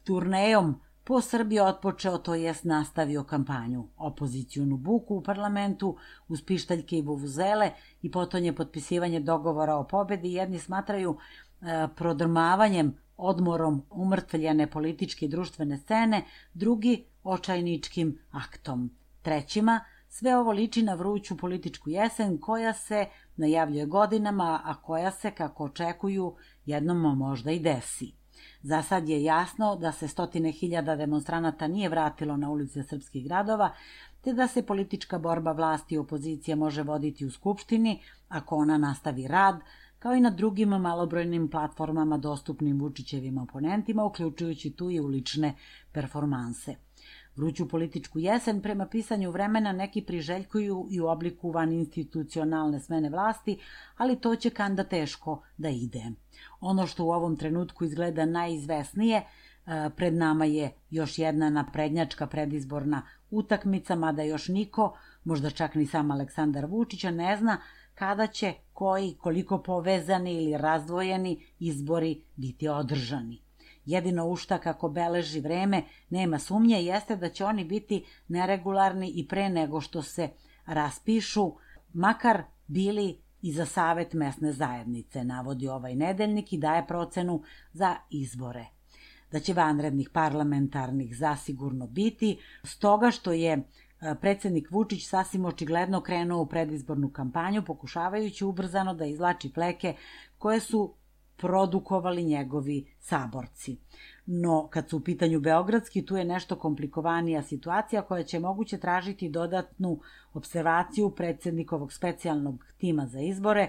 [0.05, 3.88] turnejom po Srbiji otpočeo, to jest nastavio kampanju.
[3.97, 5.97] Opozicijunu buku u parlamentu,
[6.29, 7.71] uz pištaljke i vuvuzele
[8.03, 15.79] i potonje potpisivanje dogovora o pobedi, jedni smatraju e, prodrmavanjem, odmorom umrtveljene političke i društvene
[15.79, 18.91] scene, drugi očajničkim aktom.
[19.23, 25.31] Trećima, sve ovo liči na vruću političku jesen koja se najavljuje godinama, a koja se,
[25.31, 26.37] kako očekuju,
[26.67, 28.22] jednom možda i desi.
[28.62, 33.72] Za sad je jasno da se stotine hiljada demonstranata nije vratilo na ulice srpskih gradova,
[34.20, 39.29] te da se politička borba vlasti i opozicije može voditi u Skupštini ako ona nastavi
[39.29, 39.61] rad,
[39.98, 45.55] kao i na drugim malobrojnim platformama dostupnim Vučićevim oponentima, uključujući tu i ulične
[45.92, 46.77] performanse.
[47.37, 53.59] Vruću političku jesen prema pisanju vremena neki priželjkuju i u obliku van institucionalne smene vlasti,
[53.97, 56.03] ali to će kanda teško da ide.
[56.61, 63.03] Ono što u ovom trenutku izgleda najizvesnije, e, pred nama je još jedna naprednjačka predizborna
[63.31, 67.59] utakmica, mada još niko, možda čak ni sam Aleksandar Vučića, ne zna
[67.95, 73.42] kada će koji, koliko povezani ili razdvojeni izbori biti održani.
[73.85, 79.49] Jedino ušta kako beleži vreme, nema sumnje, jeste da će oni biti neregularni i pre
[79.49, 80.29] nego što se
[80.66, 81.53] raspišu,
[81.92, 87.42] makar bili i za savet mesne zajednice, navodi ovaj nedeljnik i daje procenu
[87.73, 88.66] za izbore.
[89.33, 93.62] Da će vanrednih parlamentarnih zasigurno biti, stoga što je e,
[94.21, 99.95] predsednik Vučić sasvim očigledno krenuo u predizbornu kampanju, pokušavajući ubrzano da izlači fleke
[100.38, 100.95] koje su
[101.43, 103.77] produkovali njegovi saborci.
[104.27, 109.29] No, kad su u pitanju Beogradski, tu je nešto komplikovanija situacija koja će moguće tražiti
[109.29, 110.01] dodatnu
[110.33, 113.69] observaciju predsednikovog specijalnog tima za izbore,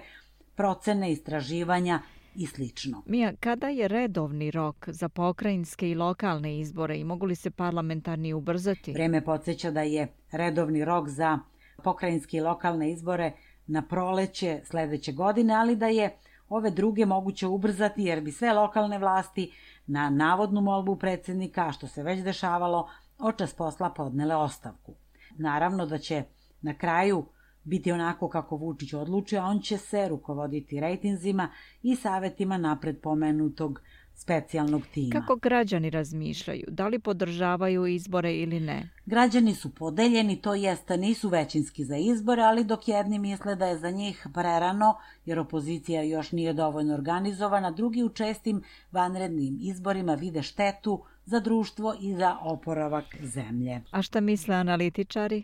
[0.55, 1.99] procene, istraživanja
[2.35, 3.03] i slično.
[3.05, 8.33] Mija, kada je redovni rok za pokrajinske i lokalne izbore i mogu li se parlamentarni
[8.33, 8.93] ubrzati?
[8.93, 11.39] Vreme podsjeća da je redovni rok za
[11.83, 13.31] pokrajinske i lokalne izbore
[13.67, 16.17] na proleće sledeće godine, ali da je
[16.55, 19.51] ove druge moguće ubrzati jer bi sve lokalne vlasti
[19.87, 22.89] na navodnu molbu predsednika, što se već dešavalo,
[23.19, 24.95] očas posla podnele ostavku.
[25.37, 26.23] Naravno da će
[26.61, 27.25] na kraju
[27.63, 31.49] biti onako kako Vučić odlučuje, a on će se rukovoditi rejtinzima
[31.81, 33.81] i savetima napred pomenutog
[34.15, 35.19] specijalnog tima.
[35.19, 36.63] Kako građani razmišljaju?
[36.67, 38.89] Da li podržavaju izbore ili ne?
[39.05, 43.77] Građani su podeljeni, to jeste nisu većinski za izbore, ali dok jedni misle da je
[43.77, 44.95] za njih prerano,
[45.25, 51.95] jer opozicija još nije dovoljno organizovana, drugi u čestim vanrednim izborima vide štetu za društvo
[52.01, 53.81] i za oporavak zemlje.
[53.91, 55.43] A šta misle analitičari?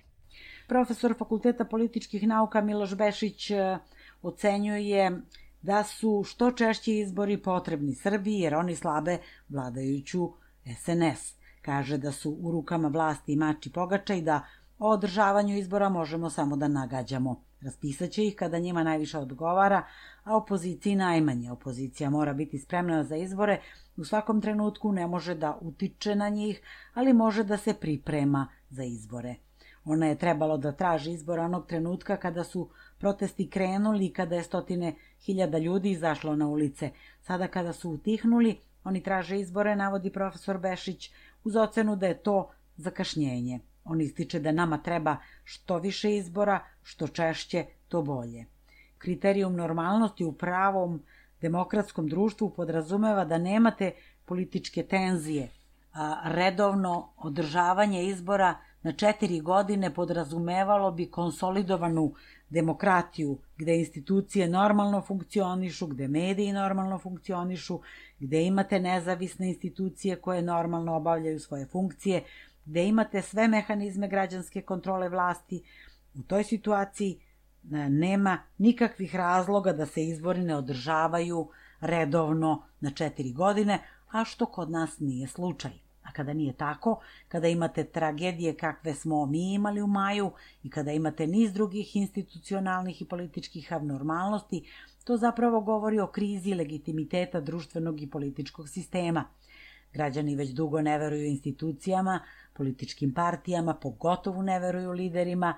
[0.68, 3.78] Profesor Fakulteta političkih nauka Miloš Bešić e,
[4.22, 5.22] ocenjuje
[5.62, 9.18] da su što češći izbori potrebni Srbiji jer oni slabe
[9.50, 10.32] vladajuću
[10.78, 11.36] SNS.
[11.62, 14.46] Kaže da su u rukama vlasti mači pogača i da
[14.80, 17.44] o održavanju izbora možemo samo da nagađamo.
[17.62, 19.84] Raspisaće ih kada njima najviše odgovara,
[20.24, 21.52] a opoziciji najmanje.
[21.52, 23.62] Opozicija mora biti spremna za izbore,
[23.98, 26.62] u svakom trenutku ne može da utiče na njih,
[26.94, 29.36] ali može da se priprema za izbore.
[29.86, 34.96] Ona je trebalo da traži izbor onog trenutka kada su protesti krenuli kada je stotine
[35.26, 36.92] hiljada ljudi izašlo na ulice.
[37.22, 41.12] Sada kada su utihnuli, oni traže izbore, navodi profesor Bešić,
[41.44, 43.60] uz ocenu da je to zakašnjenje.
[43.84, 48.46] On ističe da nama treba što više izbora, što češće, to bolje.
[48.98, 51.02] Kriterijum normalnosti u pravom
[51.42, 53.92] demokratskom društvu podrazumeva da nemate
[54.26, 55.48] političke tenzije,
[55.94, 62.14] a redovno održavanje izbora na četiri godine podrazumevalo bi konsolidovanu
[62.50, 67.80] demokratiju, gde institucije normalno funkcionišu, gde mediji normalno funkcionišu,
[68.20, 72.24] gde imate nezavisne institucije koje normalno obavljaju svoje funkcije,
[72.66, 75.64] gde imate sve mehanizme građanske kontrole vlasti,
[76.16, 77.20] u toj situaciji e,
[77.90, 81.50] nema nikakvih razloga da se izbori ne održavaju
[81.82, 83.80] redovno na četiri godine,
[84.12, 85.89] a što kod nas nije slučaj.
[86.10, 90.32] A kada nije tako, kada imate tragedije kakve smo mi imali u maju
[90.64, 94.64] i kada imate niz drugih institucionalnih i političkih abnormalnosti,
[95.04, 99.24] to zapravo govori o krizi legitimiteta društvenog i političkog sistema.
[99.94, 102.20] Građani već dugo ne veruju institucijama,
[102.54, 105.54] političkim partijama, pogotovo ne veruju liderima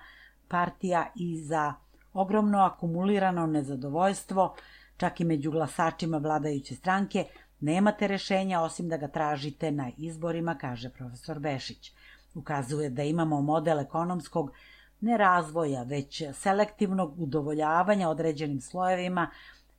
[0.48, 1.74] partija i za
[2.14, 4.56] ogromno akumulirano nezadovoljstvo,
[4.98, 7.26] čak i među glasačima vladajuće stranke,
[7.62, 11.92] Nemate rešenja osim da ga tražite na izborima, kaže profesor Bešić.
[12.36, 14.52] Ukazuje da imamo model ekonomskog
[15.02, 19.30] ne razvoja, već selektivnog udovoljavanja određenim slojevima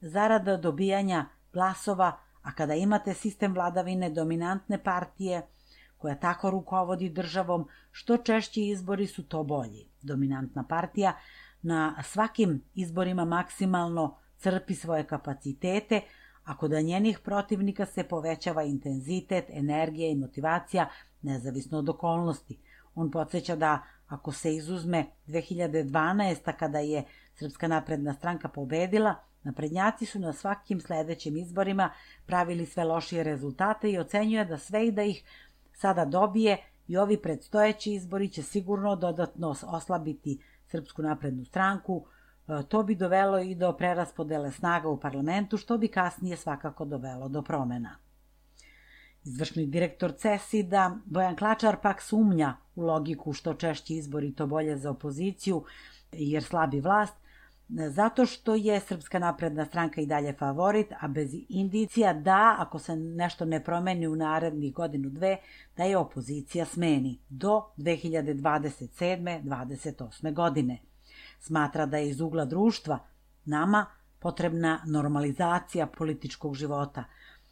[0.01, 5.43] zarada dobijanja glasova, a kada imate sistem vladavine dominantne partije
[5.99, 9.87] koja tako rukovodi državom, što češći izbori su to bolji.
[10.03, 11.12] Dominantna partija
[11.62, 16.01] na svakim izborima maksimalno crpi svoje kapacitete,
[16.45, 20.88] ako da njenih protivnika se povećava intenzitet, energija i motivacija,
[21.22, 22.59] nezavisno od okolnosti.
[22.95, 26.53] On podsjeća da ako se izuzme 2012.
[26.59, 31.90] kada je Srpska napredna stranka pobedila, naprednjaci su na svakim sledećim izborima
[32.26, 35.24] pravili sve lošije rezultate i ocenjuje da sve i da ih
[35.72, 36.57] sada dobije
[36.88, 42.07] i ovi predstojeći izbori će sigurno dodatno oslabiti Srpsku naprednu stranku,
[42.68, 47.43] to bi dovelo i do preraspodele snaga u parlamentu, što bi kasnije svakako dovelo do
[47.43, 47.97] promena.
[49.24, 54.90] Izvršni direktor CESID-a, Bojan Klačar, pak sumnja u logiku što češći izbori to bolje za
[54.90, 55.64] opoziciju,
[56.12, 57.14] jer slabi vlast,
[57.68, 62.97] zato što je Srpska napredna stranka i dalje favorit, a bez indicija da, ako se
[62.97, 65.36] nešto ne promeni u narednih godinu dve,
[65.76, 69.43] da je opozicija smeni do 2027.
[69.43, 70.34] 28.
[70.34, 70.78] godine.
[71.43, 72.99] Smatra da je iz ugla društva
[73.45, 73.86] nama
[74.18, 77.05] potrebna normalizacija političkog života,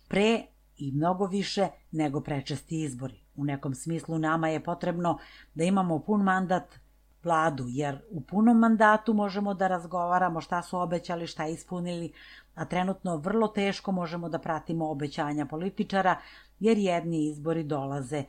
[0.08, 0.42] pre
[0.76, 3.20] i mnogo više nego prečesti izbori.
[3.36, 5.18] U nekom smislu nama je potrebno
[5.54, 6.78] da imamo pun mandat
[7.24, 12.12] vladu, jer u punom mandatu možemo da razgovaramo šta su obećali, šta ispunili,
[12.54, 16.16] a trenutno vrlo teško možemo da pratimo obećanja političara,
[16.60, 18.24] jer jedni izbori dolaze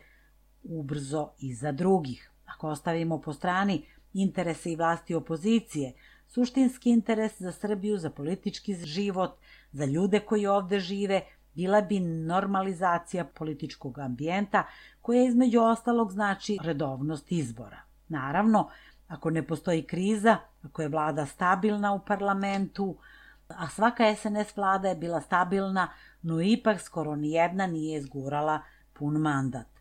[0.64, 2.32] ubrzo iza drugih.
[2.46, 5.94] Ako ostavimo po strani interese i vlasti opozicije,
[6.28, 9.32] suštinski interes za Srbiju, za politički život,
[9.72, 11.22] za ljude koji ovde žive,
[11.54, 14.64] bila bi normalizacija političkog ambijenta
[15.02, 17.82] koja između ostalog znači redovnost izbora.
[18.08, 18.70] Naravno,
[19.08, 22.98] ako ne postoji kriza, ako je vlada stabilna u parlamentu,
[23.48, 25.88] a svaka SNS vlada je bila stabilna,
[26.22, 28.62] no ipak skoro ni jedna nije izgurala
[28.94, 29.81] pun mandat.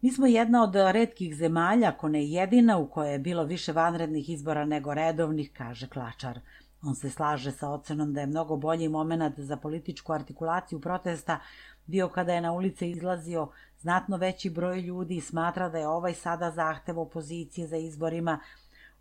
[0.00, 4.28] Mi smo jedna od redkih zemalja, ako ne jedina, u kojoj je bilo više vanrednih
[4.30, 6.40] izbora nego redovnih, kaže Klačar.
[6.82, 11.40] On se slaže sa ocenom da je mnogo bolji moment za političku artikulaciju protesta
[11.86, 13.48] bio kada je na ulice izlazio
[13.80, 18.40] znatno veći broj ljudi i smatra da je ovaj sada zahtev opozicije za izborima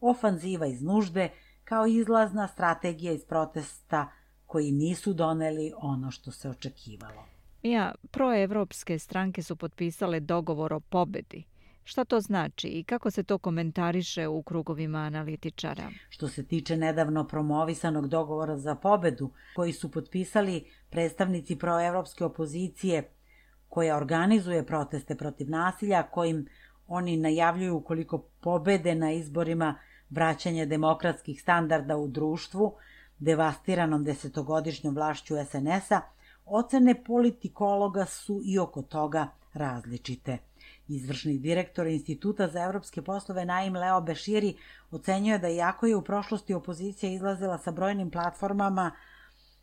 [0.01, 1.29] ofanziva iz nužde
[1.63, 4.11] kao izlazna strategija iz protesta
[4.45, 7.34] koji nisu doneli ono što se očekivalo.
[7.65, 11.43] Mija, proevropske stranke su potpisale dogovor o pobedi.
[11.83, 15.89] Šta to znači i kako se to komentariše u krugovima analitičara?
[16.09, 23.09] Što se tiče nedavno promovisanog dogovora za pobedu, koji su potpisali predstavnici proevropske opozicije
[23.69, 26.47] koja organizuje proteste protiv nasilja, kojim
[26.87, 29.75] oni najavljuju koliko pobede na izborima
[30.09, 32.75] vraćanje demokratskih standarda u društvu,
[33.19, 36.14] devastiranom desetogodišnjom vlašću SNS-a,
[36.45, 40.37] ocene politikologa su i oko toga različite.
[40.87, 44.55] Izvršni direktor Instituta za evropske poslove Naim Leo Beširi
[44.91, 48.91] ocenjuje da iako je u prošlosti opozicija izlazila sa brojnim platformama,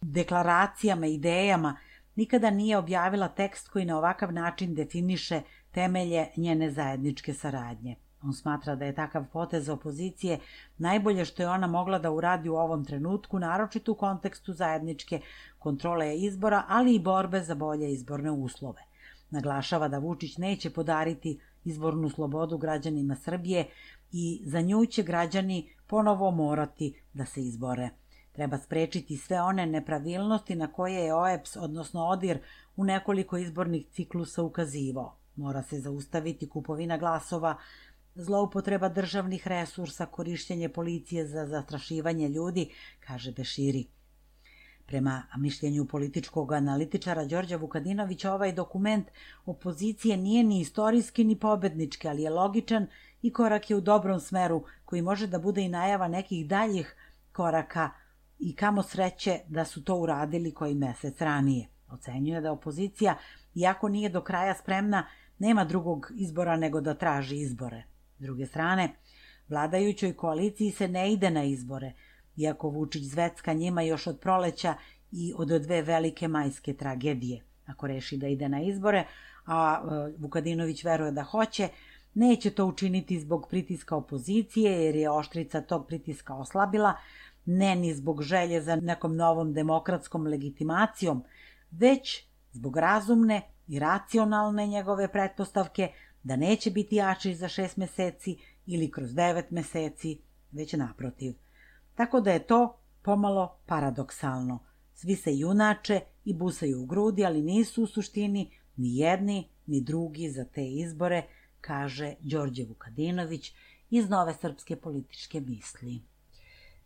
[0.01, 1.77] deklaracijama, idejama,
[2.17, 7.97] nikada nije objavila tekst koji na ovakav način definiše temelje njene zajedničke saradnje.
[8.25, 10.39] On smatra da je takav potez opozicije
[10.79, 15.21] najbolje što je ona mogla da uradi u ovom trenutku, naročito u kontekstu zajedničke
[15.59, 18.83] kontrole izbora, ali i borbe za bolje izborne uslove.
[19.31, 23.67] Naglašava da Vučić neće podariti izbornu slobodu građanima Srbije
[24.13, 27.91] i za nju će građani ponovo morati da se izbore.
[28.33, 32.39] Treba sprečiti sve one nepravilnosti na koje je OEPS, odnosno ODIR,
[32.77, 35.17] u nekoliko izbornih ciklusa ukazivao.
[35.37, 37.57] Mora se zaustaviti kupovina glasova,
[38.15, 43.87] zloupotreba državnih resursa, korišćenje policije za zastrašivanje ljudi, kaže Beširi.
[44.87, 49.07] Prema mišljenju političkog analitičara Đorđa Vukadinovića, ovaj dokument
[49.47, 52.87] opozicije nije ni istorijski ni pobednički, ali je logičan
[53.23, 56.97] i korak je u dobrom smeru, koji može da bude i najava nekih daljih
[57.33, 57.91] koraka
[58.39, 61.69] i kamo sreće da su to uradili koji mesec ranije.
[61.89, 63.19] Ocenjuje da opozicija,
[63.55, 65.07] iako nije do kraja spremna,
[65.39, 67.92] nema drugog izbora nego da traži izbore.
[68.23, 68.93] S druge strane,
[69.49, 71.93] vladajućoj koaliciji se ne ide na izbore,
[72.37, 74.75] iako Vučić zvecka njima još od proleća
[75.13, 77.43] i od dve velike majske tragedije.
[77.67, 79.05] Ako reši da ide na izbore,
[79.47, 81.69] a e, Vukadinović veruje da hoće,
[82.15, 86.95] neće to učiniti zbog pritiska opozicije, jer je oštrica tog pritiska oslabila,
[87.45, 91.25] ne ni zbog želje za nekom novom demokratskom legitimacijom,
[91.71, 95.93] već zbog razumne i racionalne njegove pretpostavke
[96.23, 100.19] da neće biti jači za šest meseci ili kroz devet meseci,
[100.53, 101.35] već naprotiv.
[101.95, 104.59] Tako da je to pomalo paradoksalno.
[104.95, 110.31] Svi se junače i busaju u grudi, ali nisu u suštini ni jedni ni drugi
[110.31, 111.23] za te izbore,
[111.61, 113.53] kaže Đorđe Vukadinović
[113.91, 116.03] iz Nove srpske političke misli.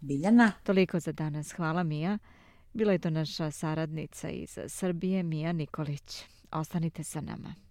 [0.00, 0.52] Biljana?
[0.62, 1.52] Toliko za danas.
[1.52, 2.18] Hvala Mija.
[2.72, 6.24] Bila je to naša saradnica iz Srbije, Mija Nikolić.
[6.52, 7.65] Ostanite sa nama.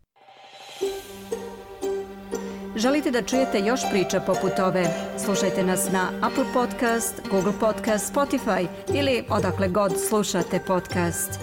[2.78, 4.86] Želite da čujete još priča poput ove?
[5.26, 11.40] Slušajte nas na Apple Podcast, Google Podcast, Spotify ili odakle god slušate podcast.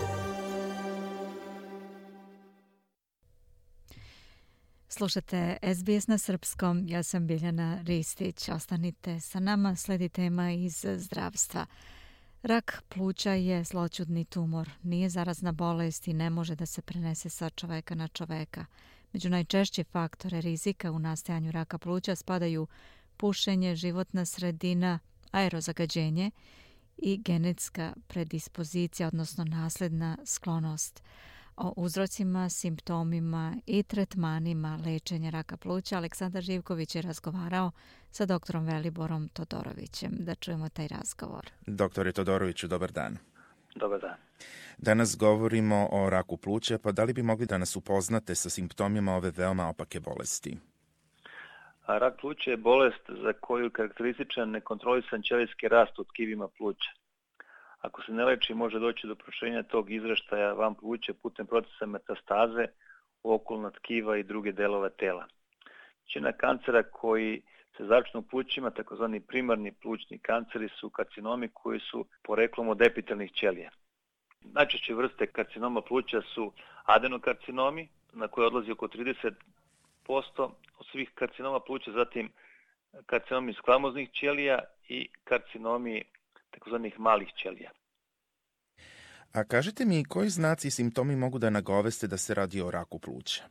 [4.88, 8.48] Slušate SBS na srpskom, ja sam Biljana Ristić.
[8.48, 11.66] Ostanite sa nama, sledi tema iz zdravstva.
[12.42, 17.50] Rak pluća je zloćudni tumor, nije zarazna bolest i ne može da se prenese sa
[17.50, 18.66] čoveka na čoveka.
[19.12, 22.66] Među najčešće faktore rizika u nastajanju raka pluća spadaju
[23.16, 24.98] pušenje, životna sredina,
[25.30, 26.30] aerozagađenje
[26.96, 31.02] i genetska predispozicija, odnosno nasledna sklonost.
[31.56, 37.70] O uzrocima, simptomima i tretmanima lečenja raka pluća Aleksandar Živković je razgovarao
[38.10, 40.12] sa doktorom Veliborom Todorovićem.
[40.18, 41.50] Da čujemo taj razgovor.
[41.66, 43.18] Doktore Todoroviću, dobar dan.
[43.74, 44.16] Dobar dan.
[44.78, 49.14] Danas govorimo o raku pluća, pa da li bi mogli da nas upoznate sa simptomima
[49.16, 50.58] ove veoma opake bolesti?
[51.86, 56.90] A rak pluća je bolest za koju je karakterističan nekontrolisan ćelijski rast u tkivima pluća.
[57.80, 62.66] Ako se ne leči, može doći do proširenja tog izraštaja van pluća putem procesa metastaze
[63.22, 65.26] u okolna tkiva i druge delove tela.
[66.12, 67.42] Čina kancera koji
[67.76, 73.32] se začnu u plućima, takozvani primarni plućni kanceri su karcinomi koji su poreklom od epitelnih
[73.32, 73.70] ćelija.
[74.40, 76.52] Najčešće vrste karcinoma pluća su
[76.84, 79.32] adenokarcinomi, na koje odlazi oko 30%
[80.78, 82.32] od svih karcinoma pluća, zatim
[83.06, 84.58] karcinomi sklamoznih ćelija
[84.88, 86.02] i karcinomi
[86.50, 87.70] takozvanih malih ćelija.
[89.32, 92.98] A kažete mi koji znaci i simptomi mogu da nagoveste da se radi o raku
[92.98, 93.42] pluća?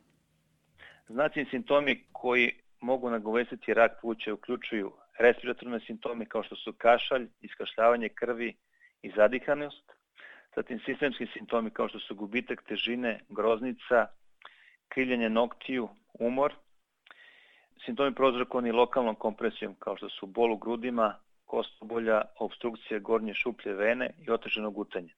[1.08, 7.28] Znaci i simptomi koji mogu nagovestiti rak pluća uključuju respiratorne simptome kao što su kašalj,
[7.40, 8.56] iskašljavanje krvi
[9.02, 9.92] i zadihanost,
[10.56, 14.06] zatim sistemski simptomi kao što su gubitak težine, groznica,
[14.88, 16.54] krivljenje noktiju, umor,
[17.84, 21.14] simptomi prozrokovani lokalnom kompresijom kao što su bol u grudima,
[21.44, 25.14] kostobolja, obstrukcija gornje šuplje vene i oteženo gutanje.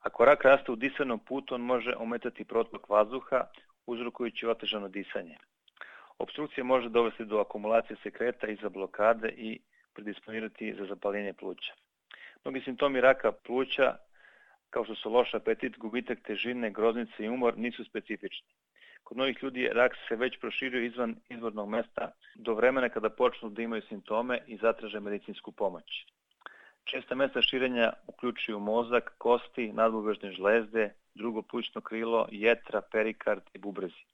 [0.00, 3.44] Ako rak raste u disanom putu, on može ometati protok vazduha,
[3.86, 5.36] uzrokujući otežano disanje.
[6.18, 9.60] Obstrukcija može dovesti do akumulacije sekreta i za blokade i
[9.94, 11.72] predisponirati za zapaljenje pluća.
[12.44, 13.96] Mnogi simptomi raka pluća,
[14.70, 18.48] kao što su loš apetit, gubitak težine, groznice i umor, nisu specifični.
[19.04, 23.62] Kod mnogih ljudi rak se već proširio izvan izvornog mesta do vremena kada počnu da
[23.62, 26.06] imaju simptome i zatraže medicinsku pomoć.
[26.84, 34.04] Česta mesta širenja uključuju mozak, kosti, nadbubežne žlezde, drugo plućno krilo, jetra, perikard i bubrezi.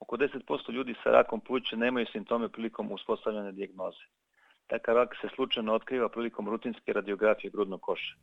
[0.00, 4.04] Oko 10% ljudi sa rakom pluća nemaju simptome prilikom uspostavljanja dijagnoze.
[4.66, 8.14] Takav rak se slučajno otkriva prilikom rutinske radiografije grudnog koša.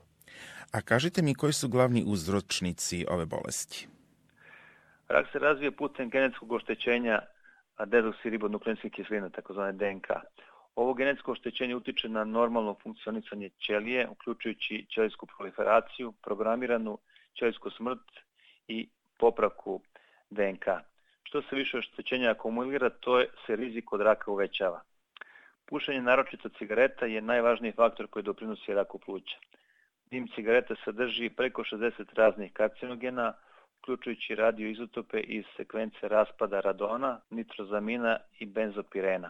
[0.72, 3.88] A kažite mi koji su glavni uzročnici ove bolesti?
[5.08, 7.22] Rak se razvije putem genetskog oštećenja
[7.86, 10.08] dezoksiribonukleinskih kiselina, takozvane DNK.
[10.76, 16.98] Ovo genetsko oštećenje utiče na normalno funkcionisanje ćelije, uključujući ćelijsku proliferaciju, programiranu
[17.40, 18.10] ćelijsku smrt
[18.68, 19.82] i popravku
[20.30, 20.66] DNK.
[21.36, 24.82] Što se više oštećenja akumulira, to je, se rizik od raka uvećava.
[25.66, 29.38] Pušenje naročito cigareta je najvažniji faktor koji doprinosi raku pluća.
[30.12, 33.34] Dim cigareta sadrži preko 60 raznih karcinogena,
[33.80, 39.30] uključujući radioizotope iz sekvence raspada radona, nitrozamina i benzopirena.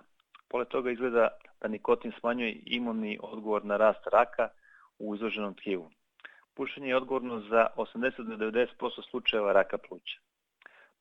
[0.49, 1.27] Pored toga izgleda
[1.61, 4.49] da nikotin smanjuje imunni odgovor na rast raka
[4.99, 5.91] u izloženom tkivu.
[6.53, 10.24] Pušenje je odgovorno za 80-90% slučajeva raka pluća.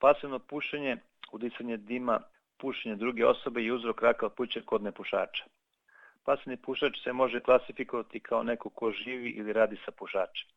[0.04, 0.96] Pasivno pušenje,
[1.32, 2.20] udisanje dima,
[2.58, 5.44] pušenje druge osobe i uzrok raka pluća kod nepušača.
[6.24, 10.48] Pasivni pušač se može klasifikovati kao neko ko živi ili radi sa pušačem.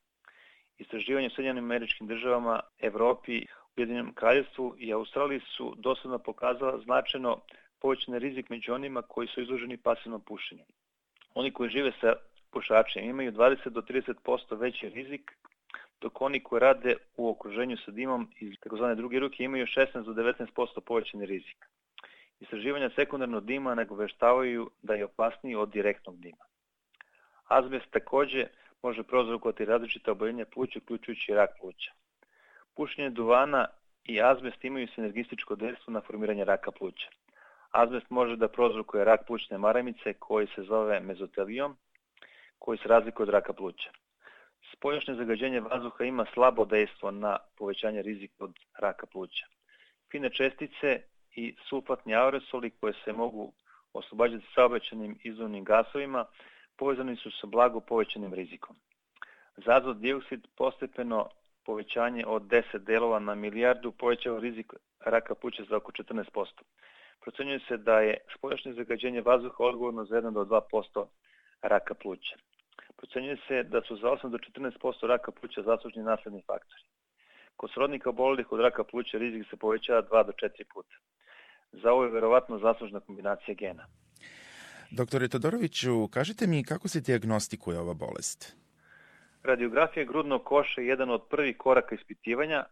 [0.77, 3.45] Istraživanje u Sjedinjenim američkim državama, Evropi,
[3.77, 7.41] Ujedinjenom kraljevstvu i Australiji su dosadno pokazala značajno
[7.79, 10.63] povećan rizik među onima koji su izloženi pasivnom pušenju.
[11.33, 12.13] Oni koji žive sa
[12.51, 15.37] pušačem imaju 20 do 30% veći rizik,
[16.01, 20.13] dok oni koji rade u okruženju sa dimom iz takozvane druge ruke imaju 16 do
[20.13, 21.65] 19% povećani rizik.
[22.39, 26.45] Istraživanja sekundarnog dima nagoveštavaju da je opasniji od direktnog dima.
[27.47, 28.47] Azbest takođe
[28.83, 31.91] može prozrokovati različite oboljenja pluća, uključujući rak pluća.
[32.75, 33.67] Pušenje duvana
[34.03, 37.09] i azbest imaju sinergističko dejstvo na formiranje raka pluća.
[37.71, 41.77] Azbest može da prozrokuje rak plućne maramice koji se zove mezotelijom,
[42.59, 43.89] koji se razlikuje od raka pluća.
[44.73, 49.45] Spoljašnje zagađenje vazduha ima slabo dejstvo na povećanje rizika od raka pluća.
[50.11, 51.01] fine čestice
[51.35, 53.53] i sulfatni aerosoli koje se mogu
[53.93, 56.25] oslobađati saobraćenim izvornim gasovima
[56.77, 58.75] povezani su sa blago povećanim rizikom.
[59.57, 61.29] Za azot dioksid postepeno
[61.65, 66.45] povećanje od 10 delova na milijardu povećava rizik raka pluća za oko 14%.
[67.21, 71.05] Procenjuje se da je spoljašnje zagađenje vazduha odgovorno za 1 do 2%
[71.61, 72.35] raka pluća.
[72.97, 76.83] Procenjuje se da su za 8 do 14% raka pluća zaslužni nasledni faktori.
[77.55, 80.95] Kod srodnika obolelih od raka pluća rizik se povećava 2 do 4 puta.
[81.71, 83.85] Za ovo je verovatno zaslužna kombinacija gena.
[84.91, 88.55] Doktore Todoroviću, kažite mi kako se diagnostikuje ova bolest?
[89.43, 92.65] Radiografija grudnog koša je jedan od prvih koraka ispitivanja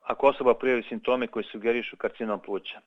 [0.00, 2.80] ako osoba prijavi simptome koji sugerišu karcinom pluća.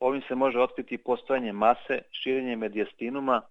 [0.00, 3.42] Ovim se može otkriti postojanje mase, širenje medijastinuma,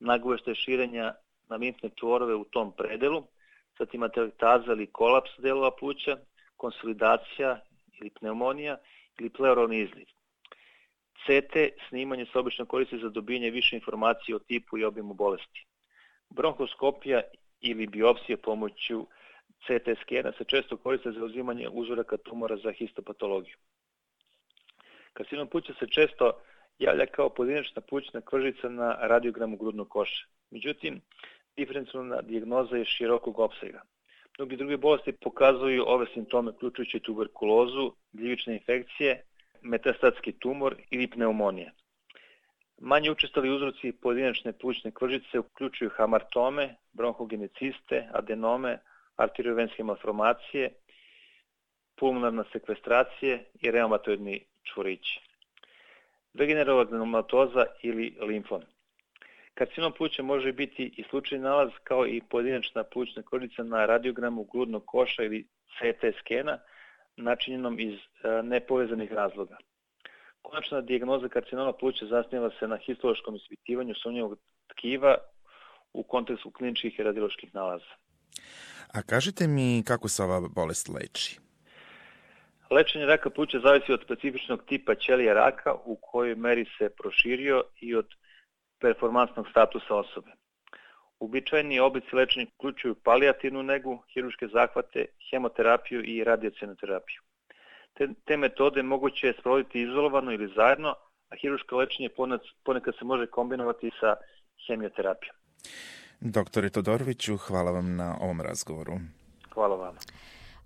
[0.00, 1.14] nagovešte širenja
[1.48, 3.22] na limfne čvorove u tom predelu,
[3.78, 6.16] zatim atelektaza ili kolaps delova pluća,
[6.56, 7.60] konsolidacija
[8.00, 8.76] ili pneumonija
[9.18, 10.06] ili pleuralni izliv.
[11.24, 11.56] CT
[11.88, 15.66] snimanje se obično koristi za dobijanje više informacije o tipu i obimu bolesti.
[16.30, 17.22] Bronhoskopija
[17.60, 19.06] ili biopsija pomoću
[19.64, 23.56] CT skena se često koriste za uzimanje uzoraka tumora za histopatologiju.
[25.12, 26.32] Karcinom pluća se često
[26.78, 30.26] javlja kao pojedinačna plućna kvržica na radiogramu grudnog koša.
[30.50, 31.00] Međutim,
[31.56, 33.82] diferencijalna dijagnoza je širokog opsega.
[34.38, 39.22] Mnogi druge bolesti pokazuju ove simptome, uključujući tuberkulozu, gljivične infekcije,
[39.62, 41.72] metastatski tumor ili pneumonije.
[42.78, 48.78] Manje učestali uzroci pojedinačne plućne kvržice uključuju hamartome, bronhogeneciste, adenome,
[49.16, 50.72] arteriovenske malformacije,
[51.96, 55.20] pulmonarna sekvestracije i reumatoidni čvorići.
[56.32, 58.62] Degenerovagnumatoza ili limfom.
[59.54, 64.82] Karcinom pluća može biti i slučaj nalaz kao i pojedinačna plućna kvržica na radiogramu grudnog
[64.86, 66.58] koša ili CT skena,
[67.16, 69.56] načinjenom iz e, nepovezanih razloga.
[70.42, 75.16] Konačna dijagnoza karcinoma pluća zasniva se na histološkom ispitivanju sumnjivog tkiva
[75.92, 77.94] u kontekstu kliničkih i radioloških nalaza.
[78.92, 81.38] A kažite mi kako se ova bolest leči?
[82.70, 87.94] Lečenje raka pluća zavisi od specifičnog tipa ćelija raka u kojoj meri se proširio i
[87.94, 88.06] od
[88.84, 90.30] performansnog statusa osobe.
[91.20, 97.20] Uobičajeni oblici lečenja uključuju palijativnu negu, hiruške zahvate, hemoterapiju i radiocenoterapiju.
[97.94, 100.94] Te, te metode moguće je sprovoditi izolovano ili zajedno,
[101.30, 102.08] a hiruško lečenje
[102.64, 104.16] ponekad se može kombinovati sa
[104.66, 105.36] hemioterapijom.
[106.20, 108.92] Doktore Todoroviću, hvala vam na ovom razgovoru.
[109.54, 109.96] Hvala vam.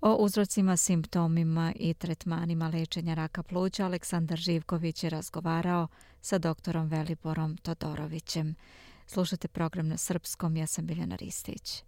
[0.01, 5.89] O uzrocima, simptomima i tretmanima lečenja raka pluća Aleksandar Živković je razgovarao
[6.29, 8.55] sa doktorom Veliborom Todorovićem.
[9.07, 11.85] Slušate program na srpskom, ja sam Biljana Ristić.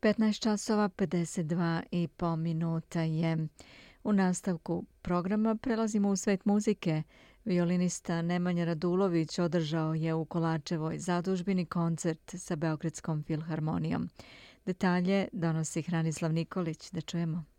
[0.00, 3.48] 15 časova 52 i po minuta je.
[4.04, 7.02] U nastavku programa prelazimo u svet muzike.
[7.44, 14.08] Violinista Nemanja Radulović održao je u Kolačevoj zadužbini koncert sa Beogradskom filharmonijom.
[14.66, 17.53] Detalje donosi Hranislav Nikolić, da čujemo.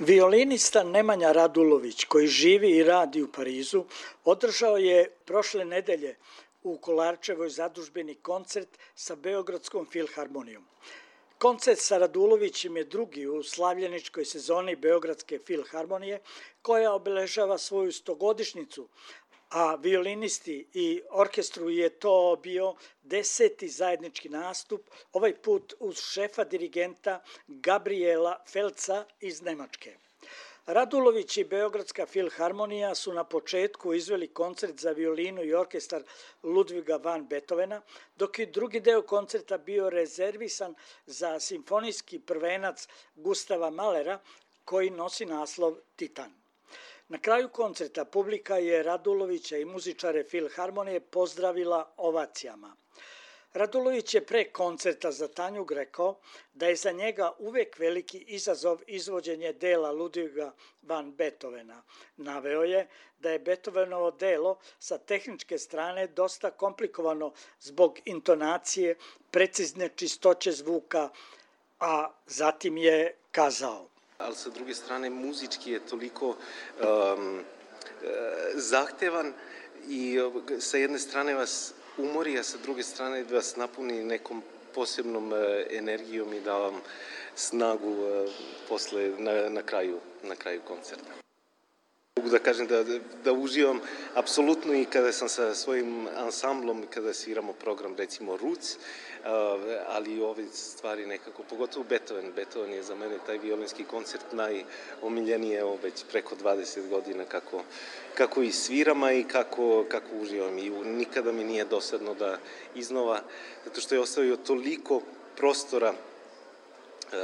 [0.00, 3.84] Violinista Nemanja Radulović, koji živi i radi u Parizu,
[4.24, 6.16] održao je prošle nedelje
[6.62, 10.64] u Kolarčevoj zadužbeni koncert sa Beogradskom filharmonijom.
[11.38, 16.20] Koncert sa Radulovićem je drugi u slavljeničkoj sezoni Beogradske filharmonije,
[16.62, 18.88] koja obeležava svoju stogodišnicu,
[19.50, 27.22] a violinisti i orkestru je to bio deseti zajednički nastup, ovaj put uz šefa dirigenta
[27.46, 29.96] Gabriela Felca iz Nemačke.
[30.66, 36.02] Radulović i Beogradska filharmonija su na početku izveli koncert za violinu i orkestar
[36.42, 37.82] Ludviga van Beethovena,
[38.16, 40.74] dok je drugi deo koncerta bio rezervisan
[41.06, 44.18] za simfonijski prvenac Gustava Malera,
[44.64, 46.39] koji nosi naslov Titan.
[47.10, 52.76] Na kraju koncerta publika je Radulovića i muzičare Filharmonije pozdravila ovacijama.
[53.52, 56.20] Radulović je pre koncerta za Tanju rekao
[56.54, 60.52] da je za njega uvek veliki izazov izvođenje dela Ludviga
[60.82, 61.82] van Beethovena.
[62.16, 62.86] Naveo je
[63.18, 68.96] da je Beethovenovo delo sa tehničke strane dosta komplikovano zbog intonacije,
[69.30, 71.08] precizne čistoće zvuka,
[71.80, 73.89] a zatim je kazao
[74.20, 77.40] ali sa druge strane muzički je toliko um,
[78.54, 79.32] zahtevan
[79.88, 80.18] i
[80.58, 84.42] sa jedne strane vas umori, a sa druge strane vas napuni nekom
[84.74, 85.32] posebnom
[85.70, 86.80] energijom i da vam
[87.34, 87.96] snagu
[88.68, 91.29] posle na, na kraju na kraju koncerta.
[92.20, 92.84] Mogu da kažem da,
[93.24, 93.80] da uživam
[94.14, 98.76] apsolutno i kada sam sa svojim ansamblom, kada sviramo program recimo Roots,
[99.86, 102.32] ali i ove stvari nekako, pogotovo Beethoven.
[102.36, 107.62] Beethoven je za mene taj violinski koncert najomiljeniji, evo već preko 20 godina kako,
[108.14, 110.58] kako i svirama i kako, kako uživam.
[110.58, 112.38] I nikada mi nije dosadno da
[112.74, 113.20] iznova,
[113.64, 115.00] zato što je ostavio toliko
[115.36, 117.16] prostora uh,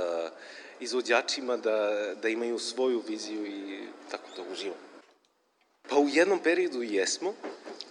[0.81, 3.81] izvođačima da, da imaju svoju viziju i
[4.11, 4.86] tako da uživam.
[5.89, 7.35] Pa u jednom periodu jesmo,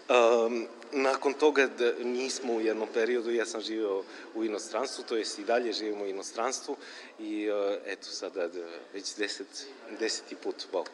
[0.09, 4.03] um, nakon toga da nismo u jednom periodu, ja sam živeo
[4.35, 6.77] u inostranstvu, to jest i dalje živimo u inostranstvu
[7.19, 8.61] i uh, eto sada da,
[8.93, 9.67] već deset,
[9.99, 10.85] deseti put, wow.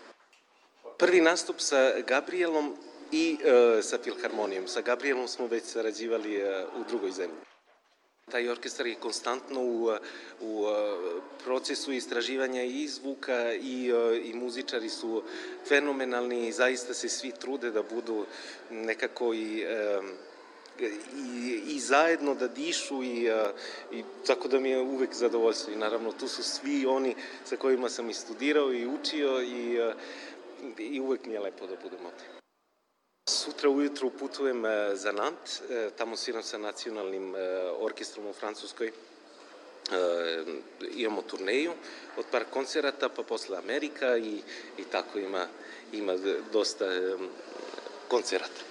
[0.97, 2.77] Prvi nastup sa Gabrielom
[3.11, 4.67] i uh, sa Filharmonijom.
[4.67, 7.37] Sa Gabrielom smo već sarađivali uh, u drugoj zemlji.
[8.31, 9.91] Taj orkestar je konstantno u,
[10.41, 10.65] u
[11.43, 13.91] procesu istraživanja i zvuka i,
[14.23, 15.23] i muzičari su
[15.67, 18.25] fenomenalni i zaista se svi trude da budu
[18.69, 19.65] nekako i
[20.79, 23.29] i, i zajedno da dišu i,
[23.91, 27.15] i tako da mi je uvek zadovoljstvo i naravno tu su svi oni
[27.45, 29.79] sa kojima sam i studirao i učio i,
[30.77, 32.40] i uvek mi je lepo da budem ovde.
[33.31, 37.39] Sutra ujutru putujem e, za Nant, e, tamo sviram sa nacionalnim e,
[37.79, 38.91] orkestrom u Francuskoj.
[40.95, 41.71] Imamo turneju
[42.17, 44.41] od par koncerata, pa posle Amerika i,
[44.77, 45.47] i tako ima,
[45.91, 46.13] ima
[46.51, 46.85] dosta
[48.07, 48.61] koncerata.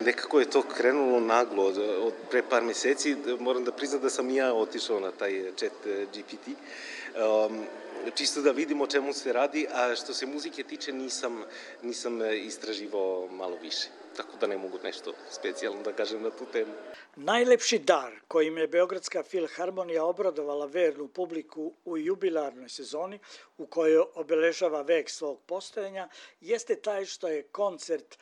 [0.00, 3.16] Nekako je to krenulo naglo od, od pre par meseci.
[3.40, 5.72] Moram da priznam da sam ja otišao na taj chat
[6.12, 6.48] GPT.
[6.48, 7.66] Um,
[8.14, 11.44] čisto da vidimo čemu se radi, a što se muzike tiče nisam,
[11.82, 13.88] nisam istraživao malo više.
[14.16, 16.72] Tako da ne mogu nešto specijalno da kažem na tu temu.
[17.16, 23.18] Najlepši dar kojim je Beogradska filharmonija obradovala vernu publiku u jubilarnoj sezoni
[23.58, 26.08] u kojoj obeležava vek svog postojanja
[26.40, 28.18] jeste taj što je koncert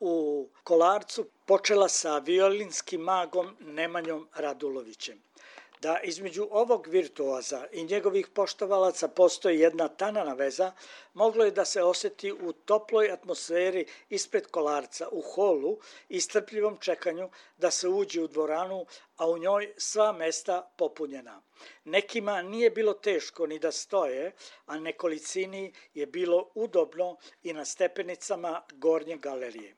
[0.00, 5.22] u Kolarcu počela sa violinskim magom Nemanjom Radulovićem
[5.82, 10.72] da između ovog virtuoza i njegovih poštovalaca postoji jedna tanana veza,
[11.14, 15.78] moglo je da se oseti u toploj atmosferi ispred kolarca u holu
[16.08, 21.42] i strpljivom čekanju da se uđe u dvoranu, a u njoj sva mesta popunjena.
[21.84, 24.32] Nekima nije bilo teško ni da stoje,
[24.66, 29.74] a nekolicini je bilo udobno i na stepenicama gornje galerije.